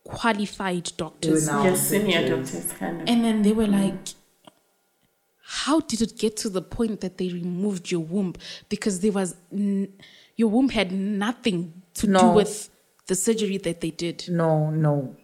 qualified 0.04 0.92
doctors. 0.98 1.48
Yes, 1.48 1.90
senior 1.90 2.28
doctors 2.28 2.74
kind 2.74 3.02
of. 3.02 3.08
And 3.08 3.24
then 3.24 3.44
they 3.44 3.52
were 3.52 3.68
like, 3.68 4.16
How 5.46 5.82
did 5.82 6.02
it 6.02 6.18
get 6.18 6.38
to 6.38 6.50
the 6.50 6.62
point 6.62 7.02
that 7.02 7.18
they 7.18 7.28
removed 7.30 7.92
your 7.92 8.00
womb? 8.00 8.34
Because 8.70 9.02
there 9.02 9.12
was, 9.12 9.36
n- 9.52 9.92
your 10.38 10.50
womb 10.50 10.70
had 10.70 10.92
nothing 10.92 11.82
to 11.96 12.08
do 12.08 12.30
with 12.30 12.70
the 13.08 13.16
surgery 13.16 13.58
that 13.58 13.82
they 13.82 13.92
did. 13.92 14.26
No, 14.30 14.70
no, 14.70 15.16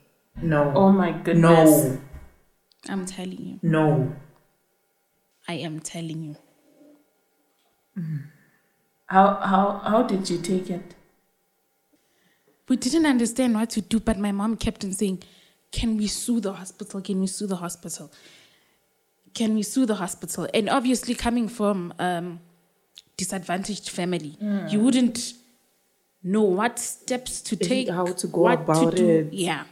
no, 0.41 0.73
oh 0.75 0.91
my 0.91 1.11
goodness. 1.13 1.85
no, 1.85 2.01
I'm 2.89 3.05
telling 3.05 3.41
you. 3.41 3.59
no. 3.63 4.13
I 5.47 5.53
am 5.53 5.79
telling 5.79 6.21
you. 6.21 6.35
How, 9.07 9.33
how, 9.41 9.81
how 9.83 10.03
did 10.03 10.29
you 10.29 10.37
take 10.37 10.69
it? 10.69 10.93
We 12.67 12.75
didn't 12.77 13.07
understand 13.07 13.55
what 13.55 13.71
to 13.71 13.81
do, 13.81 13.99
but 13.99 14.19
my 14.19 14.31
mom 14.31 14.57
kept 14.57 14.85
on 14.85 14.93
saying, 14.93 15.23
Can 15.71 15.97
we 15.97 16.05
sue 16.05 16.39
the 16.39 16.53
hospital? 16.53 17.01
Can 17.01 17.19
we 17.19 17.25
sue 17.25 17.47
the 17.47 17.55
hospital? 17.55 18.11
Can 19.33 19.55
we 19.55 19.63
sue 19.63 19.85
the 19.85 19.95
hospital? 19.95 20.47
And 20.53 20.69
obviously, 20.69 21.15
coming 21.15 21.47
from 21.47 21.93
um, 21.99 22.39
disadvantaged 23.17 23.89
family, 23.89 24.37
you 24.69 24.79
wouldn't 24.79 25.33
know 26.23 26.41
what 26.41 26.79
steps 26.79 27.41
to 27.41 27.55
take, 27.55 27.89
how 27.89 28.05
to 28.05 28.27
go 28.27 28.41
what 28.41 28.61
about 28.61 28.95
do. 28.95 29.07
it. 29.07 29.33
Yeah. 29.33 29.63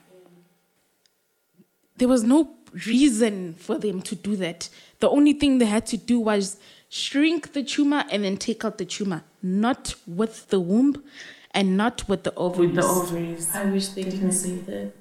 There 1.98 2.08
was 2.08 2.24
no 2.24 2.52
reason 2.86 3.56
for 3.56 3.78
them 3.78 4.02
to 4.04 4.16
do 4.16 4.36
that. 4.38 4.70
The 5.00 5.10
only 5.10 5.34
thing 5.34 5.58
they 5.58 5.66
had 5.66 5.86
to 5.88 5.98
do 5.98 6.20
was 6.20 6.58
shrink 6.90 7.54
the 7.54 7.64
tumor 7.64 8.06
and 8.10 8.24
then 8.24 8.38
take 8.38 8.64
out 8.64 8.78
the 8.78 8.86
tumor, 8.86 9.24
not 9.42 9.96
with 10.06 10.50
the 10.50 10.60
womb 10.60 11.04
and 11.52 11.76
not 11.76 12.08
with 12.08 12.24
the 12.24 12.34
ovaries. 12.36 12.76
With 12.76 12.76
the 12.76 12.84
ovaries. 12.88 13.56
I 13.56 13.66
wish 13.66 13.88
they 13.90 14.04
didn't 14.04 14.34
say 14.34 14.56
that. 14.58 14.92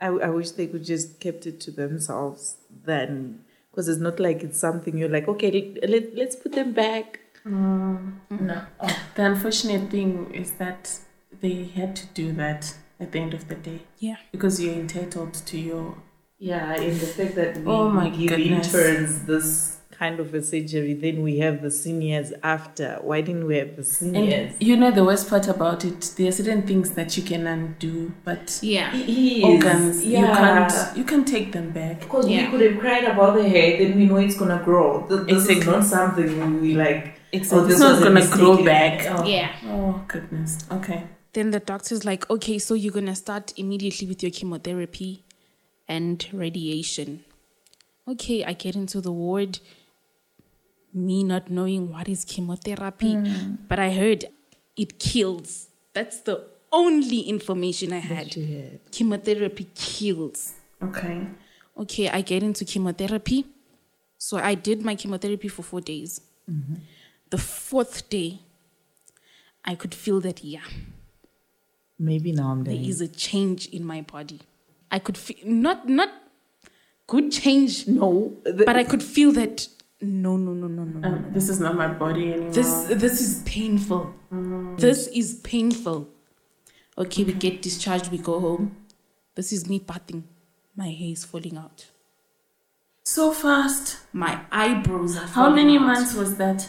I, 0.00 0.06
I 0.06 0.28
wish 0.28 0.52
they 0.52 0.68
could 0.68 0.84
just 0.84 1.18
kept 1.18 1.46
it 1.46 1.60
to 1.62 1.70
themselves 1.72 2.56
then, 2.84 3.40
because 3.78 3.88
it's 3.88 4.00
not 4.00 4.18
like 4.18 4.42
it's 4.42 4.58
something 4.58 4.98
you're 4.98 5.08
like, 5.08 5.28
okay, 5.28 5.52
let, 5.52 5.88
let, 5.88 6.16
let's 6.16 6.34
put 6.34 6.50
them 6.50 6.72
back. 6.72 7.20
Mm. 7.46 8.14
No. 8.28 8.62
Oh, 8.80 9.02
the 9.14 9.24
unfortunate 9.24 9.88
thing 9.88 10.34
is 10.34 10.50
that 10.62 10.98
they 11.40 11.62
had 11.76 11.94
to 11.94 12.06
do 12.08 12.32
that 12.32 12.74
at 12.98 13.12
the 13.12 13.20
end 13.20 13.34
of 13.34 13.46
the 13.46 13.54
day 13.54 13.82
Yeah. 14.00 14.16
because 14.32 14.60
you're 14.60 14.74
entitled 14.74 15.32
to 15.34 15.56
your. 15.56 15.94
Yeah, 16.38 16.76
in 16.76 16.98
the 16.98 17.06
fact 17.06 17.34
that 17.34 17.56
we, 17.58 17.64
Oh 17.66 17.88
my 17.90 18.08
we 18.08 18.16
give 18.16 18.28
goodness. 18.38 18.66
interns 18.72 19.22
this 19.26 19.74
kind 19.90 20.20
of 20.20 20.32
a 20.32 20.40
surgery, 20.40 20.94
then 20.94 21.22
we 21.22 21.38
have 21.38 21.60
the 21.60 21.70
seniors 21.72 22.32
after. 22.44 22.98
Why 23.02 23.20
didn't 23.20 23.46
we 23.48 23.56
have 23.56 23.74
the 23.74 23.82
seniors? 23.82 24.52
And 24.52 24.62
you 24.62 24.76
know 24.76 24.92
the 24.92 25.02
worst 25.04 25.28
part 25.28 25.48
about 25.48 25.84
it, 25.84 26.12
there 26.16 26.28
are 26.28 26.32
certain 26.32 26.62
things 26.62 26.90
that 26.92 27.16
you 27.16 27.24
can 27.24 27.48
undo, 27.48 28.12
but 28.24 28.60
Yeah. 28.62 28.92
He 28.94 29.42
organs 29.42 30.04
you 30.04 30.18
can't 30.18 30.96
you 30.96 31.02
can 31.02 31.24
take 31.24 31.50
them 31.50 31.70
back. 31.70 32.00
Because 32.02 32.28
Yeah. 32.28 32.44
we 32.44 32.50
could 32.58 32.70
have 32.70 32.80
cried 32.80 33.04
about 33.04 33.34
the 33.36 33.48
hair, 33.48 33.76
then 33.78 33.96
we 33.98 34.06
know 34.06 34.18
it's 34.18 34.36
gonna 34.36 34.62
grow. 34.64 35.04
Th- 35.08 35.22
This 35.26 35.48
is 35.48 35.66
not 35.66 35.84
something 35.84 36.60
we 36.60 36.74
like. 36.74 37.14
Exactly. 37.32 37.58
Oh, 37.58 37.64
this 37.66 37.80
it's 37.80 37.80
not 37.80 38.02
gonna 38.02 38.26
grow 38.28 38.64
back. 38.64 39.06
Oh. 39.10 39.24
Yeah. 39.26 39.50
Oh 39.66 40.04
goodness. 40.06 40.58
Okay. 40.70 41.02
Then 41.32 41.50
the 41.50 41.58
doctor's 41.60 42.04
like, 42.04 42.30
okay, 42.30 42.58
so 42.60 42.74
you're 42.74 42.92
gonna 42.92 43.16
start 43.16 43.52
immediately 43.56 44.06
with 44.06 44.22
your 44.22 44.30
chemotherapy 44.30 45.24
and 45.88 46.26
radiation. 46.32 47.24
Okay, 48.06 48.44
I 48.44 48.52
get 48.52 48.74
into 48.74 49.00
the 49.00 49.12
ward, 49.12 49.60
me 50.94 51.22
not 51.24 51.50
knowing 51.50 51.92
what 51.92 52.08
is 52.08 52.24
chemotherapy, 52.24 53.14
mm. 53.14 53.58
but 53.68 53.78
I 53.78 53.90
heard 53.92 54.26
it 54.76 54.98
kills. 54.98 55.68
That's 55.92 56.20
the 56.20 56.44
only 56.72 57.20
information 57.20 57.92
I 57.92 57.98
had. 57.98 58.34
Chemotherapy 58.90 59.68
kills. 59.74 60.52
Okay. 60.82 61.26
Okay, 61.76 62.08
I 62.08 62.20
get 62.20 62.42
into 62.42 62.64
chemotherapy. 62.64 63.46
So 64.18 64.36
I 64.36 64.54
did 64.54 64.82
my 64.82 64.94
chemotherapy 64.94 65.48
for 65.48 65.62
four 65.62 65.80
days. 65.80 66.20
Mm-hmm. 66.50 66.74
The 67.30 67.38
fourth 67.38 68.08
day, 68.08 68.40
I 69.64 69.74
could 69.74 69.94
feel 69.94 70.20
that, 70.20 70.42
yeah, 70.42 70.64
Maybe 71.98 72.32
now 72.32 72.50
I'm 72.52 72.64
there 72.64 72.74
dying. 72.74 72.88
is 72.88 73.00
a 73.00 73.08
change 73.08 73.66
in 73.66 73.84
my 73.84 74.02
body. 74.02 74.40
I 74.90 74.98
could 74.98 75.16
feel 75.18 75.36
not 75.44 75.88
not 75.88 76.10
good 77.06 77.30
change, 77.32 77.86
No, 77.86 78.36
the- 78.44 78.64
but 78.64 78.76
I 78.76 78.84
could 78.84 79.02
feel 79.02 79.32
that 79.32 79.68
no 80.00 80.36
no 80.36 80.52
no 80.52 80.66
no 80.68 80.84
no. 80.84 80.98
no. 81.00 81.08
Um, 81.08 81.32
this 81.32 81.48
is 81.48 81.58
not 81.60 81.76
my 81.76 81.88
body 81.88 82.32
anymore. 82.32 82.52
This 82.52 82.84
this 83.04 83.20
is 83.20 83.42
painful. 83.44 84.14
This 84.78 85.06
is 85.08 85.34
painful. 85.42 86.08
Okay, 86.96 87.24
we 87.24 87.32
get 87.32 87.62
discharged, 87.62 88.10
we 88.10 88.18
go 88.18 88.40
home. 88.40 88.76
This 89.34 89.52
is 89.52 89.68
me 89.68 89.78
bathing. 89.78 90.24
My 90.76 90.88
hair 90.90 91.12
is 91.12 91.24
falling 91.24 91.56
out. 91.56 91.86
so 93.04 93.32
fast. 93.32 93.98
My 94.12 94.40
eyebrows 94.52 95.16
are 95.16 95.26
How 95.26 95.48
many 95.50 95.76
out. 95.78 95.86
months 95.90 96.14
was 96.14 96.36
that? 96.36 96.68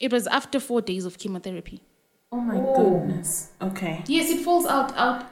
It 0.00 0.12
was 0.12 0.26
after 0.26 0.58
four 0.58 0.80
days 0.82 1.04
of 1.04 1.16
chemotherapy. 1.18 1.80
Oh 2.32 2.40
my 2.40 2.56
Oh. 2.56 2.74
goodness. 2.76 3.50
Okay. 3.62 4.02
Yes, 4.08 4.30
it 4.30 4.40
falls 4.44 4.66
out 4.66 4.90
out 4.96 5.26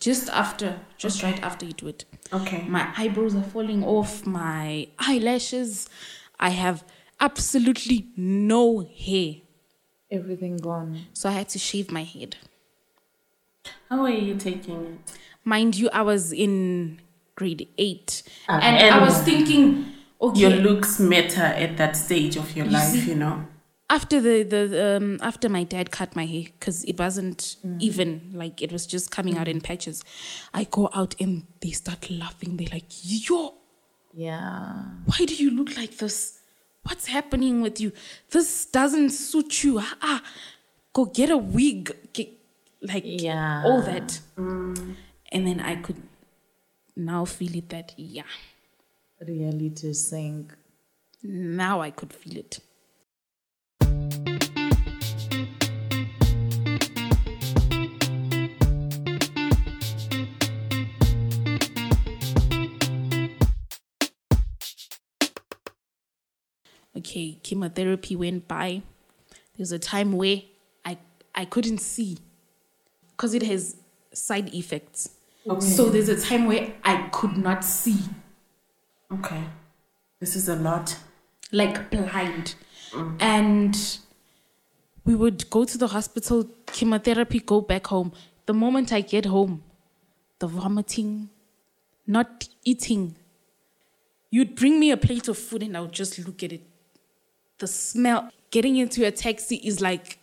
just 0.00 0.28
after, 0.30 0.80
just 0.96 1.22
right 1.22 1.40
after 1.42 1.66
you 1.66 1.72
do 1.72 1.88
it. 1.88 2.04
Okay. 2.32 2.62
My 2.66 2.92
eyebrows 2.96 3.34
are 3.34 3.42
falling 3.42 3.84
off, 3.84 4.26
my 4.26 4.88
eyelashes. 4.98 5.88
I 6.38 6.50
have 6.50 6.84
absolutely 7.20 8.08
no 8.16 8.80
hair. 8.80 9.34
Everything 10.10 10.56
gone. 10.56 11.02
So 11.12 11.28
I 11.28 11.32
had 11.32 11.48
to 11.50 11.58
shave 11.58 11.90
my 11.92 12.02
head. 12.02 12.36
How 13.88 14.02
are 14.04 14.10
you 14.10 14.36
taking 14.36 14.86
it? 14.86 15.12
Mind 15.44 15.76
you, 15.76 15.90
I 15.92 16.02
was 16.02 16.32
in 16.32 17.00
grade 17.34 17.68
eight. 17.78 18.22
Ah. 18.48 18.58
and, 18.62 18.94
I 18.94 19.04
was 19.04 19.22
thinking, 19.22 19.86
okay, 20.20 20.40
Your 20.40 20.50
looks 20.50 20.98
matter 20.98 21.42
at 21.42 21.76
that 21.76 21.96
stage 21.96 22.36
of 22.36 22.56
your 22.56 22.66
life, 22.66 22.88
see- 22.90 23.10
you 23.10 23.14
know. 23.16 23.46
After 23.96 24.20
the 24.26 24.42
the 24.44 24.96
um 24.96 25.18
after 25.20 25.48
my 25.48 25.62
dad 25.64 25.90
cut 25.90 26.14
my 26.16 26.24
hair 26.32 26.44
because 26.58 26.78
it 26.84 26.98
wasn't 26.98 27.56
even 27.80 28.30
like 28.32 28.62
it 28.62 28.70
was 28.72 28.86
just 28.86 29.10
coming 29.10 29.36
out 29.36 29.48
in 29.48 29.60
patches 29.60 30.02
i 30.54 30.62
go 30.78 30.88
out 30.94 31.14
and 31.20 31.32
they 31.62 31.72
start 31.72 32.08
laughing. 32.10 32.56
They're 32.56 32.72
like 32.78 32.90
yo 33.02 33.40
Yeah. 34.14 34.84
why 35.10 35.20
do 35.30 35.34
you 35.42 35.50
look 35.58 35.76
like 35.76 35.98
this? 35.98 36.38
What's 36.82 37.06
happening 37.16 37.60
with 37.60 37.78
you? 37.80 37.92
This 38.30 38.64
doesn't 38.78 39.10
suit 39.10 39.62
you. 39.64 39.78
Ah, 39.80 39.96
ah. 40.10 40.20
go 40.94 41.04
get 41.04 41.28
a 41.30 41.36
wig. 41.36 41.94
Get, 42.14 42.28
like 42.92 43.04
Yeah. 43.04 43.62
all 43.66 43.82
that. 43.82 44.20
And 45.34 45.42
then 45.46 45.60
i 45.60 45.74
could 45.84 46.00
now 46.96 47.24
feel 47.36 47.54
it 47.56 47.68
that 47.74 47.92
yeah. 47.96 48.30
Reality 49.32 49.92
sink. 49.92 50.54
now 51.22 51.80
i 51.82 51.90
could 51.90 52.12
feel 52.12 52.36
it 52.44 52.60
okay 67.00 67.38
chemotherapy 67.42 68.14
went 68.16 68.46
by 68.48 68.82
there's 69.56 69.72
a 69.72 69.78
time 69.78 70.12
where 70.12 70.38
i 70.84 70.96
i 71.34 71.44
couldn't 71.44 71.78
see 71.78 72.18
because 73.12 73.34
it 73.34 73.42
has 73.52 73.76
side 74.12 74.52
effects 74.54 75.10
Okay. 75.48 75.66
so 75.76 75.88
there's 75.88 76.10
a 76.10 76.20
time 76.28 76.46
where 76.46 76.64
i 76.84 77.08
could 77.18 77.36
not 77.36 77.64
see 77.64 77.98
Okay. 79.12 79.42
This 80.20 80.36
is 80.36 80.48
a 80.48 80.54
lot. 80.54 80.96
like 81.50 81.90
blind. 81.90 82.54
Mm. 82.92 83.16
And 83.20 83.74
we 85.04 85.16
would 85.16 85.50
go 85.50 85.64
to 85.64 85.76
the 85.76 85.88
hospital, 85.88 86.44
chemotherapy, 86.66 87.40
go 87.40 87.60
back 87.60 87.88
home. 87.88 88.12
The 88.46 88.54
moment 88.54 88.92
I 88.92 89.00
get 89.00 89.24
home, 89.24 89.64
the 90.38 90.46
vomiting, 90.46 91.28
not 92.06 92.48
eating. 92.64 93.16
You'd 94.30 94.54
bring 94.54 94.78
me 94.78 94.92
a 94.92 94.96
plate 94.96 95.26
of 95.26 95.36
food 95.36 95.64
and 95.64 95.76
I 95.76 95.80
would 95.80 95.96
just 96.02 96.16
look 96.24 96.44
at 96.44 96.52
it. 96.52 96.62
The 97.60 97.66
smell, 97.68 98.30
getting 98.50 98.76
into 98.76 99.06
a 99.06 99.10
taxi 99.10 99.56
is 99.56 99.80
like, 99.80 100.18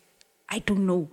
I 0.49 0.59
don't 0.59 0.85
know. 0.85 1.09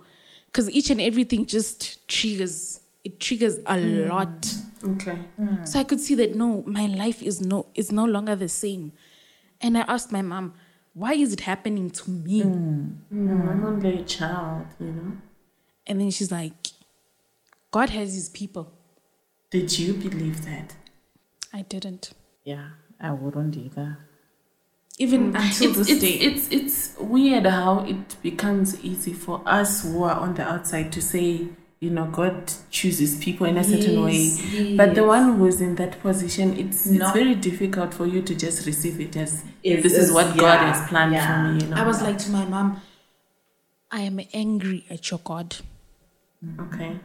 Because 0.47 0.69
each 0.69 0.89
and 0.89 0.99
everything 0.99 1.45
just 1.45 2.07
triggers, 2.07 2.81
it 3.03 3.19
triggers 3.19 3.59
a 3.65 3.77
lot. 3.77 4.53
Okay. 4.83 5.17
So 5.63 5.79
I 5.79 5.83
could 5.83 5.99
see 5.99 6.15
that 6.15 6.35
no, 6.35 6.63
my 6.65 6.87
life 6.87 7.21
is 7.23 7.41
no 7.41 7.67
is 7.73 7.91
no 7.91 8.05
longer 8.05 8.35
the 8.35 8.49
same. 8.49 8.91
And 9.61 9.77
I 9.77 9.81
asked 9.81 10.11
my 10.11 10.21
mom, 10.21 10.53
why 10.93 11.13
is 11.13 11.33
it 11.33 11.41
happening 11.41 11.89
to 11.91 12.09
me? 12.09 12.43
Mm, 12.43 12.97
I'm 13.11 13.65
only 13.65 13.99
a 13.99 14.03
child, 14.03 14.67
you 14.79 14.87
know. 14.87 15.11
And 15.87 15.99
then 16.01 16.11
she's 16.11 16.31
like, 16.31 16.53
God 17.71 17.89
has 17.89 18.13
his 18.15 18.29
people. 18.29 18.71
Did 19.49 19.77
you 19.77 19.93
believe 19.93 20.45
that? 20.45 20.75
I 21.53 21.61
didn't. 21.63 22.11
Yeah. 22.43 22.69
I 22.99 23.11
wouldn't 23.11 23.57
either. 23.57 23.97
Even 24.97 25.33
mm. 25.33 25.39
until 25.43 25.69
It's, 25.71 25.77
this 25.77 25.89
it's, 25.89 26.01
day. 26.01 26.11
it's, 26.13 26.47
it's 26.51 26.97
weird 26.99 27.45
how 27.45 27.79
it 27.85 28.21
becomes 28.21 28.79
easy 28.83 29.13
for 29.13 29.41
us 29.45 29.83
who 29.83 30.03
are 30.03 30.15
on 30.15 30.35
the 30.35 30.43
outside 30.43 30.91
to 30.93 31.01
say, 31.01 31.47
you 31.81 31.89
know, 31.89 32.05
God 32.05 32.51
chooses 32.71 33.21
people 33.23 33.45
in 33.45 33.57
a 33.57 33.63
certain 33.63 34.01
way. 34.03 34.75
But 34.77 34.95
the 34.95 35.03
one 35.03 35.35
who's 35.37 35.59
in 35.59 35.75
that 35.75 35.99
position, 36.01 36.57
it's, 36.57 36.87
it's 36.87 37.11
very 37.11 37.35
difficult 37.35 37.93
for 37.93 38.05
you 38.05 38.21
to 38.21 38.33
just 38.33 38.65
receive 38.65 38.99
it 39.01 39.15
as 39.17 39.43
It's- 39.63 39.83
this 39.83 39.93
is 39.93 40.09
it's- 40.09 40.13
what 40.13 40.37
God 40.37 40.59
has 40.59 40.87
planned 40.87 41.11
yeah. 41.13 41.27
for 41.27 41.53
me, 41.53 41.63
you 41.63 41.69
know. 41.69 41.75
I 41.75 41.85
was 41.85 42.01
like 42.01 42.17
to 42.19 42.31
my 42.31 42.45
mom, 42.45 42.81
I 43.91 44.01
am 44.01 44.19
angry 44.33 44.85
at 44.89 45.11
your 45.11 45.19
God. 45.23 45.57
okay. 46.59 46.99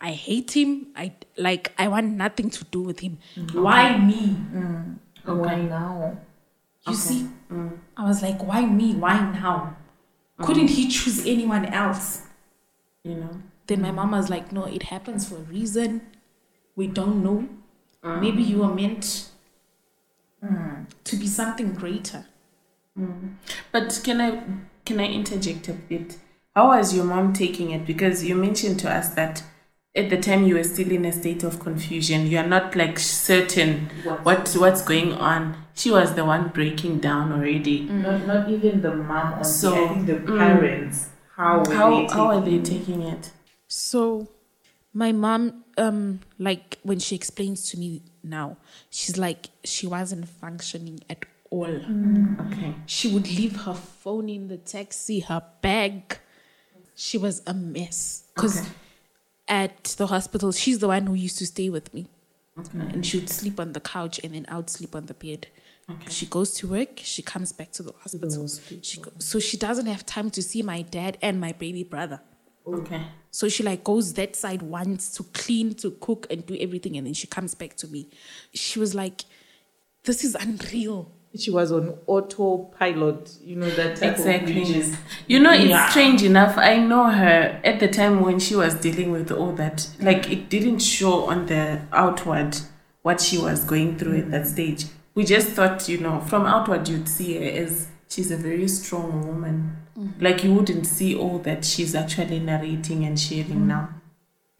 I 0.00 0.12
hate 0.12 0.54
him. 0.54 0.88
I 0.94 1.12
like 1.38 1.72
I 1.78 1.88
want 1.88 2.12
nothing 2.12 2.50
to 2.50 2.64
do 2.64 2.82
with 2.82 3.00
him. 3.00 3.16
Mm-hmm. 3.34 3.62
Why 3.62 3.96
me? 3.96 4.36
Mm. 4.54 4.98
Why 5.24 5.56
now? 5.62 6.18
You 6.86 6.94
see? 6.94 7.28
Mm. 7.50 7.78
I 7.96 8.04
was 8.04 8.22
like, 8.22 8.42
why 8.42 8.64
me? 8.66 8.94
Why 8.94 9.18
now? 9.32 9.76
Couldn't 10.42 10.66
mm. 10.66 10.70
he 10.70 10.88
choose 10.88 11.26
anyone 11.26 11.66
else? 11.66 12.22
You 13.02 13.14
know. 13.14 13.42
Then 13.66 13.82
my 13.82 13.90
mom 13.90 14.12
was 14.12 14.30
like, 14.30 14.52
no, 14.52 14.64
it 14.64 14.84
happens 14.84 15.28
for 15.28 15.36
a 15.36 15.40
reason. 15.40 16.02
We 16.76 16.86
don't 16.86 17.22
know. 17.22 17.48
Mm. 18.04 18.20
Maybe 18.20 18.42
you 18.42 18.58
were 18.58 18.74
meant 18.74 19.30
to 21.04 21.16
be 21.16 21.26
something 21.26 21.72
greater. 21.72 22.26
But 23.72 24.00
can 24.04 24.20
I 24.20 24.42
can 24.84 25.00
I 25.00 25.06
interject 25.06 25.68
a 25.68 25.72
bit? 25.72 26.16
How 26.54 26.68
was 26.68 26.94
your 26.94 27.04
mom 27.04 27.32
taking 27.32 27.70
it? 27.70 27.84
Because 27.84 28.24
you 28.24 28.34
mentioned 28.34 28.78
to 28.80 28.90
us 28.90 29.10
that 29.10 29.42
at 29.96 30.10
the 30.10 30.18
time 30.18 30.46
you 30.46 30.56
were 30.56 30.64
still 30.64 30.90
in 30.90 31.04
a 31.04 31.12
state 31.12 31.42
of 31.42 31.58
confusion. 31.58 32.26
You 32.26 32.38
are 32.38 32.46
not 32.46 32.76
like 32.76 32.98
certain 32.98 33.90
what 34.22 34.54
what's 34.58 34.82
going 34.82 35.12
on. 35.14 35.56
She 35.74 35.90
was 35.90 36.14
the 36.14 36.24
one 36.24 36.48
breaking 36.48 37.00
down 37.00 37.32
already. 37.32 37.80
Not 37.80 38.26
not 38.26 38.50
even 38.50 38.82
the 38.82 38.94
mom 38.94 39.40
or 39.40 39.44
So, 39.44 39.70
the, 39.70 39.76
I 39.76 39.88
think 39.88 40.06
the 40.06 40.14
mm. 40.14 40.38
parents. 40.38 41.08
How 41.34 41.58
were 41.58 41.74
How 41.74 41.90
they 41.90 42.06
how 42.12 42.26
are 42.26 42.40
they 42.40 42.58
taking 42.58 42.86
taking 42.86 43.02
it? 43.02 43.30
So 43.68 44.28
my 44.92 45.12
mom, 45.12 45.64
um, 45.76 46.20
like 46.38 46.78
when 46.82 46.98
she 46.98 47.14
explains 47.14 47.70
to 47.70 47.78
me 47.78 48.02
now, 48.22 48.56
she's 48.90 49.18
like, 49.18 49.48
she 49.64 49.86
wasn't 49.86 50.28
functioning 50.28 51.00
at 51.10 51.24
all. 51.50 51.80
Okay. 52.46 52.74
She 52.86 53.12
would 53.12 53.28
leave 53.28 53.56
her 53.62 53.74
phone 53.74 54.28
in 54.28 54.48
the 54.48 54.56
taxi, 54.56 55.20
her 55.20 55.42
bag. 55.60 56.18
She 56.94 57.18
was 57.18 57.42
a 57.46 57.52
mess. 57.52 58.24
Because 58.34 58.60
Okay. 58.60 58.68
At 59.48 59.84
the 59.98 60.06
hospital, 60.08 60.52
she's 60.52 60.78
the 60.78 60.88
one 60.88 61.06
who 61.06 61.14
used 61.14 61.38
to 61.38 61.46
stay 61.46 61.68
with 61.70 61.92
me. 61.94 62.06
And 62.56 63.04
she 63.04 63.18
would 63.18 63.28
sleep 63.28 63.60
on 63.60 63.72
the 63.72 63.80
couch 63.80 64.18
and 64.24 64.34
then 64.34 64.46
I 64.48 64.56
would 64.56 64.70
sleep 64.70 64.94
on 64.96 65.06
the 65.06 65.14
bed. 65.14 65.48
Okay. 65.88 66.10
She 66.10 66.26
goes 66.26 66.52
to 66.54 66.66
work, 66.68 66.88
she 66.96 67.22
comes 67.22 67.52
back 67.52 67.70
to 67.72 67.82
the 67.82 67.92
hospital. 67.92 68.48
She 68.82 69.00
go- 69.00 69.12
so 69.18 69.38
she 69.38 69.56
doesn't 69.56 69.86
have 69.86 70.04
time 70.06 70.30
to 70.30 70.42
see 70.42 70.62
my 70.62 70.82
dad 70.82 71.18
and 71.22 71.40
my 71.40 71.52
baby 71.52 71.84
brother. 71.84 72.20
Okay. 72.66 73.02
So 73.30 73.48
she 73.48 73.62
like 73.62 73.84
goes 73.84 74.14
that 74.14 74.34
side 74.34 74.62
once 74.62 75.12
to 75.16 75.22
clean, 75.22 75.74
to 75.74 75.92
cook, 75.92 76.26
and 76.30 76.44
do 76.44 76.56
everything, 76.58 76.96
and 76.96 77.06
then 77.06 77.14
she 77.14 77.26
comes 77.26 77.54
back 77.54 77.76
to 77.76 77.86
me. 77.86 78.08
She 78.54 78.80
was 78.80 78.94
like, 78.94 79.24
"This 80.04 80.24
is 80.24 80.34
unreal." 80.34 81.12
She 81.36 81.50
was 81.50 81.70
on 81.72 81.98
autopilot, 82.06 83.36
you 83.42 83.56
know, 83.56 83.68
that 83.70 83.96
type 83.96 84.14
Exactly. 84.16 84.60
of 84.60 84.66
bridges. 84.66 84.96
You 85.26 85.40
know, 85.40 85.52
it's 85.52 85.64
Yeah. 85.64 85.88
strange 85.90 86.22
enough. 86.22 86.56
I 86.56 86.78
know 86.78 87.04
her 87.10 87.60
at 87.64 87.80
the 87.80 87.88
time 87.88 88.22
when 88.22 88.38
she 88.38 88.54
was 88.56 88.74
dealing 88.74 89.10
with 89.12 89.30
all 89.30 89.52
that. 89.52 89.88
Like, 90.00 90.30
it 90.30 90.48
didn't 90.48 90.80
show 90.80 91.24
on 91.24 91.46
the 91.46 91.80
outward 91.92 92.56
what 93.02 93.20
she 93.20 93.38
was 93.38 93.64
going 93.64 93.98
through 93.98 94.16
at 94.18 94.30
that 94.30 94.46
stage. 94.46 94.86
We 95.14 95.24
just 95.24 95.48
thought, 95.48 95.88
you 95.88 95.98
know, 95.98 96.20
from 96.20 96.46
outward, 96.46 96.88
you'd 96.88 97.08
see 97.08 97.34
her 97.36 97.62
as 97.64 97.88
she's 98.08 98.30
a 98.30 98.36
very 98.36 98.68
strong 98.68 99.26
woman. 99.26 99.76
Mm. 99.98 100.12
Like, 100.20 100.44
you 100.44 100.52
wouldn't 100.52 100.86
see 100.86 101.14
all 101.14 101.38
that 101.40 101.64
she's 101.64 101.94
actually 101.94 102.40
narrating 102.40 103.04
and 103.04 103.18
sharing 103.18 103.62
mm. 103.62 103.66
now. 103.66 103.88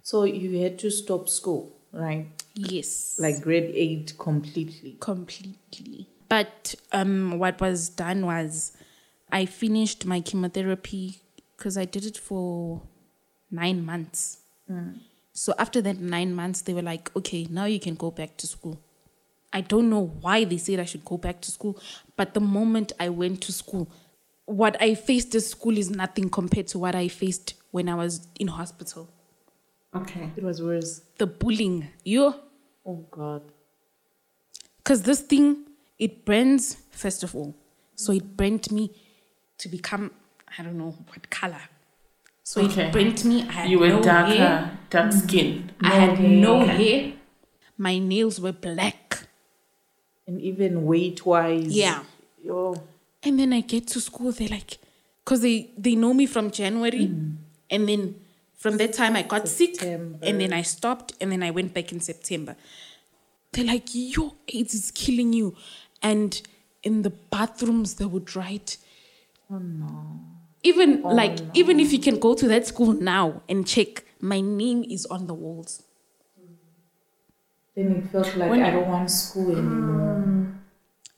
So 0.02 0.24
you 0.24 0.60
had 0.62 0.78
to 0.80 0.90
stop 0.90 1.28
school, 1.28 1.72
right? 1.92 2.28
Yes, 2.54 3.18
Like 3.20 3.42
grade 3.42 3.70
eight 3.74 4.14
completely. 4.18 4.96
completely. 5.00 6.08
But 6.28 6.74
um, 6.92 7.38
what 7.38 7.60
was 7.60 7.88
done 7.88 8.26
was, 8.26 8.72
I 9.30 9.46
finished 9.46 10.04
my 10.06 10.20
chemotherapy 10.20 11.20
because 11.56 11.76
I 11.76 11.84
did 11.84 12.04
it 12.04 12.16
for 12.16 12.82
nine 13.50 13.84
months. 13.84 14.38
So 15.32 15.54
after 15.58 15.80
that 15.82 15.98
nine 15.98 16.34
months, 16.34 16.62
they 16.62 16.74
were 16.74 16.82
like, 16.82 17.14
"Okay, 17.14 17.46
now 17.50 17.66
you 17.66 17.78
can 17.78 17.94
go 17.94 18.10
back 18.10 18.36
to 18.38 18.46
school." 18.46 18.80
I 19.52 19.60
don't 19.60 19.88
know 19.88 20.06
why 20.20 20.44
they 20.44 20.56
said 20.58 20.80
I 20.80 20.84
should 20.84 21.04
go 21.04 21.16
back 21.16 21.40
to 21.42 21.50
school, 21.50 21.78
but 22.16 22.34
the 22.34 22.40
moment 22.40 22.92
I 22.98 23.08
went 23.10 23.40
to 23.42 23.52
school, 23.52 23.88
what 24.44 24.80
I 24.82 24.94
faced 24.94 25.34
at 25.34 25.42
school 25.44 25.78
is 25.78 25.88
nothing 25.90 26.28
compared 26.30 26.66
to 26.68 26.78
what 26.78 26.94
I 26.94 27.08
faced 27.08 27.54
when 27.70 27.88
I 27.88 27.94
was 27.94 28.26
in 28.40 28.48
hospital. 28.48 29.08
Okay. 29.94 30.30
It 30.36 30.42
was 30.42 30.60
worse. 30.60 31.00
The 31.18 31.26
bullying, 31.26 31.88
you, 32.04 32.34
Oh 32.84 33.04
God. 33.10 33.42
because 34.78 35.02
this 35.02 35.20
thing 35.20 35.65
it 35.98 36.24
burns 36.24 36.76
first 36.90 37.22
of 37.22 37.34
all, 37.34 37.54
so 37.94 38.12
it 38.12 38.36
burnt 38.36 38.70
me 38.70 38.90
to 39.58 39.68
become 39.68 40.10
I 40.58 40.62
don't 40.62 40.78
know 40.78 40.94
what 41.08 41.28
color. 41.30 41.62
So 42.42 42.60
Okay. 42.62 42.86
it 42.86 42.92
burnt 42.92 43.24
me. 43.24 43.42
I 43.42 43.52
had 43.52 43.70
You 43.70 43.78
were 43.80 43.88
no 43.88 44.00
darker, 44.02 44.34
hair. 44.34 44.78
dark 44.90 45.10
mm. 45.10 45.22
skin. 45.22 45.72
I 45.80 45.90
had 45.90 46.20
no 46.20 46.64
hair. 46.64 47.12
My 47.76 47.98
nails 47.98 48.40
were 48.40 48.52
black. 48.52 49.26
And 50.26 50.40
even 50.40 50.84
weight 50.84 51.26
wise. 51.26 51.72
Yeah. 51.76 52.04
Oh, 52.48 52.76
And 53.24 53.38
then 53.40 53.52
I 53.52 53.60
get 53.62 53.88
to 53.88 54.00
school, 54.00 54.30
they're 54.30 54.48
like, 54.48 54.78
because 55.24 55.40
they, 55.40 55.70
they 55.76 55.96
know 55.96 56.14
me 56.14 56.26
from 56.26 56.50
January. 56.52 57.08
Mm. 57.08 57.36
And 57.68 57.88
then 57.88 58.14
from 58.56 58.76
that 58.78 58.92
time, 58.92 59.16
I 59.16 59.22
got 59.22 59.48
sick. 59.48 59.82
And 59.82 60.20
then 60.22 60.52
I 60.52 60.62
stopped. 60.62 61.12
And 61.20 61.32
then 61.32 61.42
I 61.42 61.50
went 61.50 61.74
back 61.74 61.90
in 61.92 62.00
September. 62.00 62.54
They're 63.52 63.64
like, 63.64 63.88
your 63.92 64.32
AIDS 64.48 64.74
is 64.74 64.90
killing 64.92 65.32
you. 65.32 65.56
And 66.10 66.30
in 66.82 67.02
the 67.02 67.10
bathrooms, 67.34 67.94
they 67.98 68.04
would 68.14 68.28
write, 68.36 68.70
Oh 69.50 69.58
no. 69.58 70.20
even 70.62 70.90
oh, 71.04 71.08
like, 71.20 71.36
even 71.60 71.80
if 71.84 71.92
you 71.94 71.98
can 72.08 72.16
go 72.26 72.34
to 72.34 72.46
that 72.52 72.64
school 72.72 72.92
now 73.14 73.42
and 73.48 73.66
check, 73.74 74.04
my 74.20 74.40
name 74.40 74.84
is 74.96 75.06
on 75.06 75.26
the 75.26 75.34
walls. 75.34 75.82
Then 77.74 77.86
it 77.96 78.04
felt 78.12 78.30
like 78.36 78.50
When- 78.50 78.62
I 78.62 78.70
don't 78.70 78.88
want 78.88 79.10
school 79.10 79.50
anymore. 79.56 80.22
Hmm. 80.22 80.42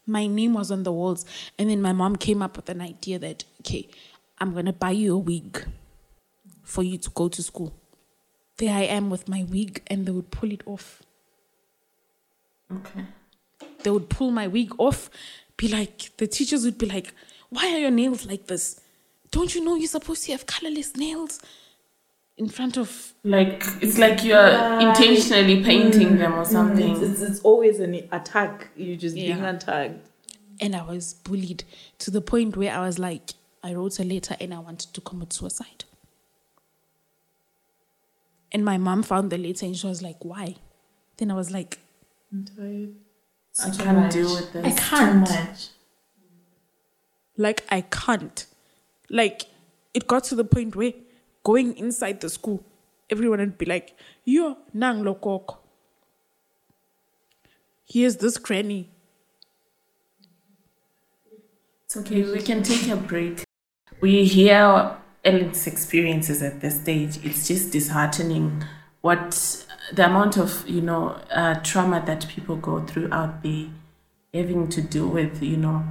my 0.07 0.27
name 0.27 0.55
was 0.55 0.70
on 0.70 0.83
the 0.88 0.92
walls. 1.01 1.22
And 1.59 1.68
then 1.70 1.81
my 1.88 1.92
mom 1.92 2.16
came 2.16 2.40
up 2.46 2.57
with 2.57 2.68
an 2.70 2.81
idea 2.81 3.18
that, 3.18 3.44
okay, 3.61 3.85
I'm 4.40 4.53
going 4.57 4.66
to 4.66 4.72
buy 4.72 4.92
you 5.03 5.14
a 5.14 5.18
wig 5.18 5.66
for 6.62 6.83
you 6.83 6.96
to 6.98 7.11
go 7.11 7.29
to 7.29 7.42
school. 7.42 7.72
There 8.57 8.74
I 8.74 8.85
am 8.98 9.11
with 9.11 9.29
my 9.29 9.42
wig, 9.55 9.83
and 9.87 9.98
they 10.07 10.12
would 10.16 10.31
pull 10.31 10.51
it 10.51 10.62
off. 10.66 11.03
Okay. 12.79 13.05
They 13.83 13.91
would 13.91 14.09
pull 14.09 14.31
my 14.31 14.47
wig 14.47 14.73
off, 14.79 15.11
be 15.57 15.69
like, 15.69 16.17
the 16.17 16.27
teachers 16.27 16.64
would 16.64 16.79
be 16.79 16.87
like, 16.87 17.14
why 17.51 17.73
are 17.73 17.79
your 17.79 17.91
nails 17.91 18.27
like 18.27 18.47
this? 18.47 18.81
Don't 19.31 19.55
you 19.55 19.64
know 19.64 19.75
you're 19.75 19.88
supposed 19.88 20.25
to 20.25 20.33
have 20.33 20.47
colorless 20.47 20.97
nails? 20.97 21.41
In 22.37 22.49
front 22.49 22.77
of, 22.77 23.12
Like 23.25 23.64
it's 23.81 23.99
like 23.99 24.23
you're 24.23 24.81
intentionally 24.81 25.64
painting 25.64 26.19
them 26.19 26.35
or 26.35 26.45
mm. 26.45 26.47
something. 26.47 26.93
It's, 26.93 27.01
it's, 27.01 27.21
it's 27.21 27.41
always 27.41 27.81
an 27.81 27.95
attack. 28.12 28.69
You're 28.77 28.97
just 28.97 29.17
being 29.17 29.43
attacked. 29.43 30.07
and 30.61 30.75
I 30.77 30.83
was 30.83 31.14
bullied 31.14 31.64
to 31.99 32.11
the 32.11 32.21
point 32.21 32.57
where 32.57 32.73
I 32.73 32.81
was 32.81 32.99
like, 32.99 33.35
I 33.62 33.75
wrote 33.75 33.99
a 33.99 34.05
letter 34.05 34.37
and 34.41 34.55
I 34.55 34.59
wanted 34.59 34.95
to 34.95 35.01
commit 35.01 35.33
suicide. 35.33 35.85
And 38.53 38.64
my 38.64 38.79
mom 38.79 39.03
found 39.03 39.31
the 39.31 39.38
letter 39.38 39.67
and 39.67 39.77
she 39.77 39.87
was 39.87 40.01
like, 40.03 40.25
why? 40.25 40.57
Then 41.17 41.31
I 41.31 41.35
was 41.35 41.51
like, 41.51 41.79
I'm 42.33 42.45
tired. 42.45 42.95
I 43.64 43.71
can't 43.71 44.12
deal 44.12 44.35
with 44.35 44.53
this. 44.53 44.64
I 44.64 44.71
can't. 44.81 45.21
much. 45.21 45.68
like 47.37 47.64
I 47.71 47.81
can't. 47.83 48.47
Like 49.11 49.47
it 49.94 50.07
got 50.07 50.25
to 50.25 50.35
the 50.35 50.44
point 50.44 50.77
where 50.77 50.92
going 51.42 51.77
inside 51.77 52.21
the 52.21 52.29
school, 52.29 52.62
everyone 53.11 53.40
would 53.40 53.59
be 53.59 53.66
like, 53.66 53.97
Yo, 54.25 54.59
nang 54.75 55.03
lokok. 55.03 55.57
Here's 57.87 58.16
this 58.16 58.37
granny. 58.37 58.90
It's 61.87 61.97
okay, 61.97 62.23
we 62.23 62.42
can 62.42 62.62
take 62.62 62.88
a 62.88 62.97
break. 62.97 63.44
We 64.03 64.25
hear 64.25 64.94
Ellen's 65.25 65.66
experiences 65.66 66.42
at 66.42 66.61
this 66.61 66.83
stage. 66.83 67.18
It's 67.25 67.49
just 67.49 67.73
disheartening 67.73 68.62
what 69.01 69.64
the 69.92 70.07
amount 70.07 70.37
of, 70.37 70.68
you 70.68 70.81
know, 70.81 71.18
uh, 71.31 71.55
trauma 71.62 72.03
that 72.07 72.29
people 72.29 72.57
go 72.57 72.85
through 72.85 73.12
out 73.12 73.42
there, 73.42 73.66
having 74.35 74.68
to 74.68 74.83
deal 74.83 75.09
with, 75.09 75.42
you 75.42 75.57
know, 75.57 75.85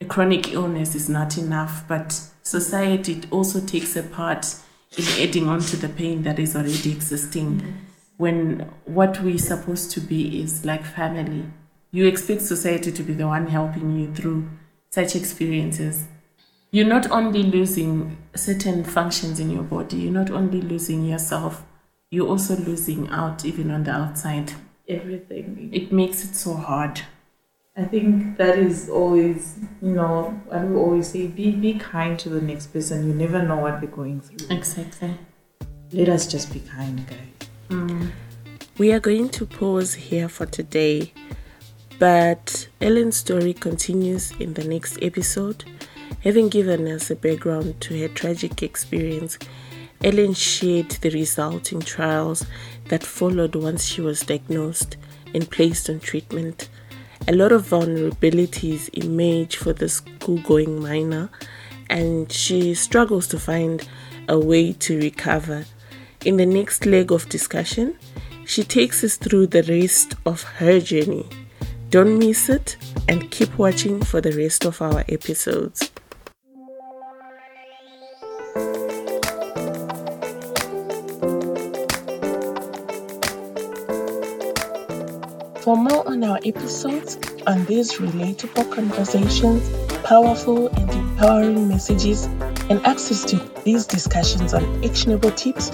a 0.00 0.04
chronic 0.04 0.52
illness 0.52 0.94
is 0.94 1.08
not 1.08 1.38
enough, 1.38 1.84
but 1.88 2.20
society 2.42 3.22
also 3.30 3.60
takes 3.60 3.96
a 3.96 4.02
part 4.02 4.56
in 4.96 5.04
adding 5.20 5.48
on 5.48 5.60
to 5.60 5.76
the 5.76 5.88
pain 5.88 6.22
that 6.22 6.38
is 6.38 6.54
already 6.54 6.92
existing. 6.92 7.80
When 8.16 8.70
what 8.84 9.22
we're 9.22 9.38
supposed 9.38 9.90
to 9.92 10.00
be 10.00 10.42
is 10.42 10.64
like 10.64 10.84
family, 10.84 11.44
you 11.90 12.06
expect 12.06 12.42
society 12.42 12.92
to 12.92 13.02
be 13.02 13.14
the 13.14 13.26
one 13.26 13.46
helping 13.46 13.98
you 13.98 14.12
through 14.12 14.48
such 14.90 15.16
experiences. 15.16 16.06
You're 16.70 16.86
not 16.86 17.10
only 17.10 17.42
losing 17.42 18.16
certain 18.34 18.84
functions 18.84 19.40
in 19.40 19.50
your 19.50 19.62
body, 19.62 19.98
you're 19.98 20.12
not 20.12 20.30
only 20.30 20.60
losing 20.60 21.04
yourself, 21.04 21.62
you're 22.10 22.28
also 22.28 22.56
losing 22.56 23.08
out 23.08 23.44
even 23.44 23.70
on 23.70 23.84
the 23.84 23.90
outside. 23.90 24.52
Everything. 24.88 25.70
It 25.72 25.92
makes 25.92 26.24
it 26.24 26.34
so 26.34 26.54
hard. 26.54 27.02
I 27.76 27.84
think 27.84 28.38
that 28.38 28.58
is 28.58 28.88
always, 28.88 29.58
you 29.82 29.90
know, 29.90 30.40
what 30.46 30.62
we 30.62 30.76
always 30.76 31.08
say 31.08 31.26
be, 31.26 31.50
be 31.50 31.74
kind 31.74 32.18
to 32.20 32.30
the 32.30 32.40
next 32.40 32.68
person. 32.68 33.06
You 33.06 33.14
never 33.14 33.42
know 33.42 33.56
what 33.56 33.80
they're 33.80 33.90
going 33.90 34.22
through. 34.22 34.56
Exactly. 34.56 35.18
Let 35.92 36.08
us 36.08 36.26
just 36.26 36.52
be 36.52 36.60
kind, 36.60 37.06
guys. 37.06 37.48
Mm. 37.68 38.12
We 38.78 38.92
are 38.92 39.00
going 39.00 39.28
to 39.30 39.46
pause 39.46 39.94
here 39.94 40.28
for 40.28 40.46
today, 40.46 41.12
but 41.98 42.68
Ellen's 42.80 43.16
story 43.16 43.52
continues 43.52 44.32
in 44.32 44.54
the 44.54 44.64
next 44.64 44.98
episode. 45.02 45.64
Having 46.24 46.48
given 46.48 46.88
us 46.88 47.10
a 47.10 47.16
background 47.16 47.80
to 47.82 48.00
her 48.00 48.08
tragic 48.08 48.62
experience, 48.62 49.38
Ellen 50.04 50.34
shared 50.34 50.90
the 50.90 51.10
resulting 51.10 51.80
trials 51.80 52.46
that 52.88 53.02
followed 53.02 53.54
once 53.56 53.84
she 53.84 54.00
was 54.00 54.20
diagnosed 54.20 54.96
and 55.34 55.50
placed 55.50 55.88
on 55.90 56.00
treatment. 56.00 56.68
A 57.28 57.32
lot 57.32 57.50
of 57.50 57.66
vulnerabilities 57.68 58.88
emerge 58.92 59.56
for 59.56 59.72
the 59.72 59.88
school 59.88 60.38
going 60.42 60.80
minor, 60.80 61.28
and 61.90 62.30
she 62.30 62.74
struggles 62.74 63.26
to 63.28 63.38
find 63.38 63.88
a 64.28 64.38
way 64.38 64.72
to 64.72 64.98
recover. 64.98 65.64
In 66.24 66.36
the 66.36 66.46
next 66.46 66.86
leg 66.86 67.10
of 67.10 67.28
discussion, 67.28 67.98
she 68.44 68.62
takes 68.62 69.02
us 69.02 69.16
through 69.16 69.48
the 69.48 69.62
rest 69.64 70.14
of 70.24 70.42
her 70.42 70.80
journey. 70.80 71.26
Don't 71.90 72.18
miss 72.18 72.48
it 72.48 72.76
and 73.08 73.30
keep 73.30 73.56
watching 73.58 74.02
for 74.02 74.20
the 74.20 74.32
rest 74.32 74.64
of 74.64 74.80
our 74.82 75.04
episodes. 75.08 75.90
For 85.66 85.76
more 85.76 86.06
on 86.06 86.22
our 86.22 86.38
episodes, 86.44 87.18
and 87.44 87.66
these 87.66 87.94
relatable 87.94 88.72
conversations, 88.72 89.68
powerful 90.04 90.68
and 90.68 90.88
empowering 90.92 91.66
messages, 91.66 92.26
and 92.70 92.80
access 92.86 93.24
to 93.24 93.36
these 93.64 93.84
discussions 93.84 94.54
on 94.54 94.84
actionable 94.84 95.32
tips, 95.32 95.72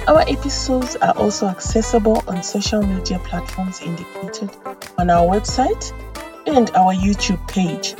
Our 0.07 0.21
episodes 0.27 0.95
are 0.97 1.17
also 1.17 1.47
accessible 1.47 2.23
on 2.27 2.43
social 2.43 2.85
media 2.85 3.17
platforms 3.19 3.81
indicated 3.81 4.51
on 4.99 5.09
our 5.09 5.25
website 5.25 5.91
and 6.45 6.69
our 6.75 6.93
YouTube 6.93 7.45
page. 7.47 7.95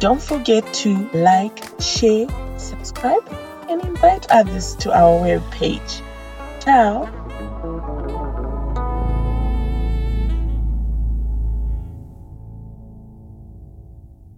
Don't 0.00 0.20
forget 0.20 0.64
to 0.74 1.08
like, 1.12 1.62
share, 1.78 2.26
subscribe, 2.56 3.22
and 3.68 3.82
invite 3.84 4.30
others 4.30 4.74
to 4.76 4.92
our 4.96 5.20
web 5.20 5.42
page. 5.50 6.00
Ciao! 6.60 7.21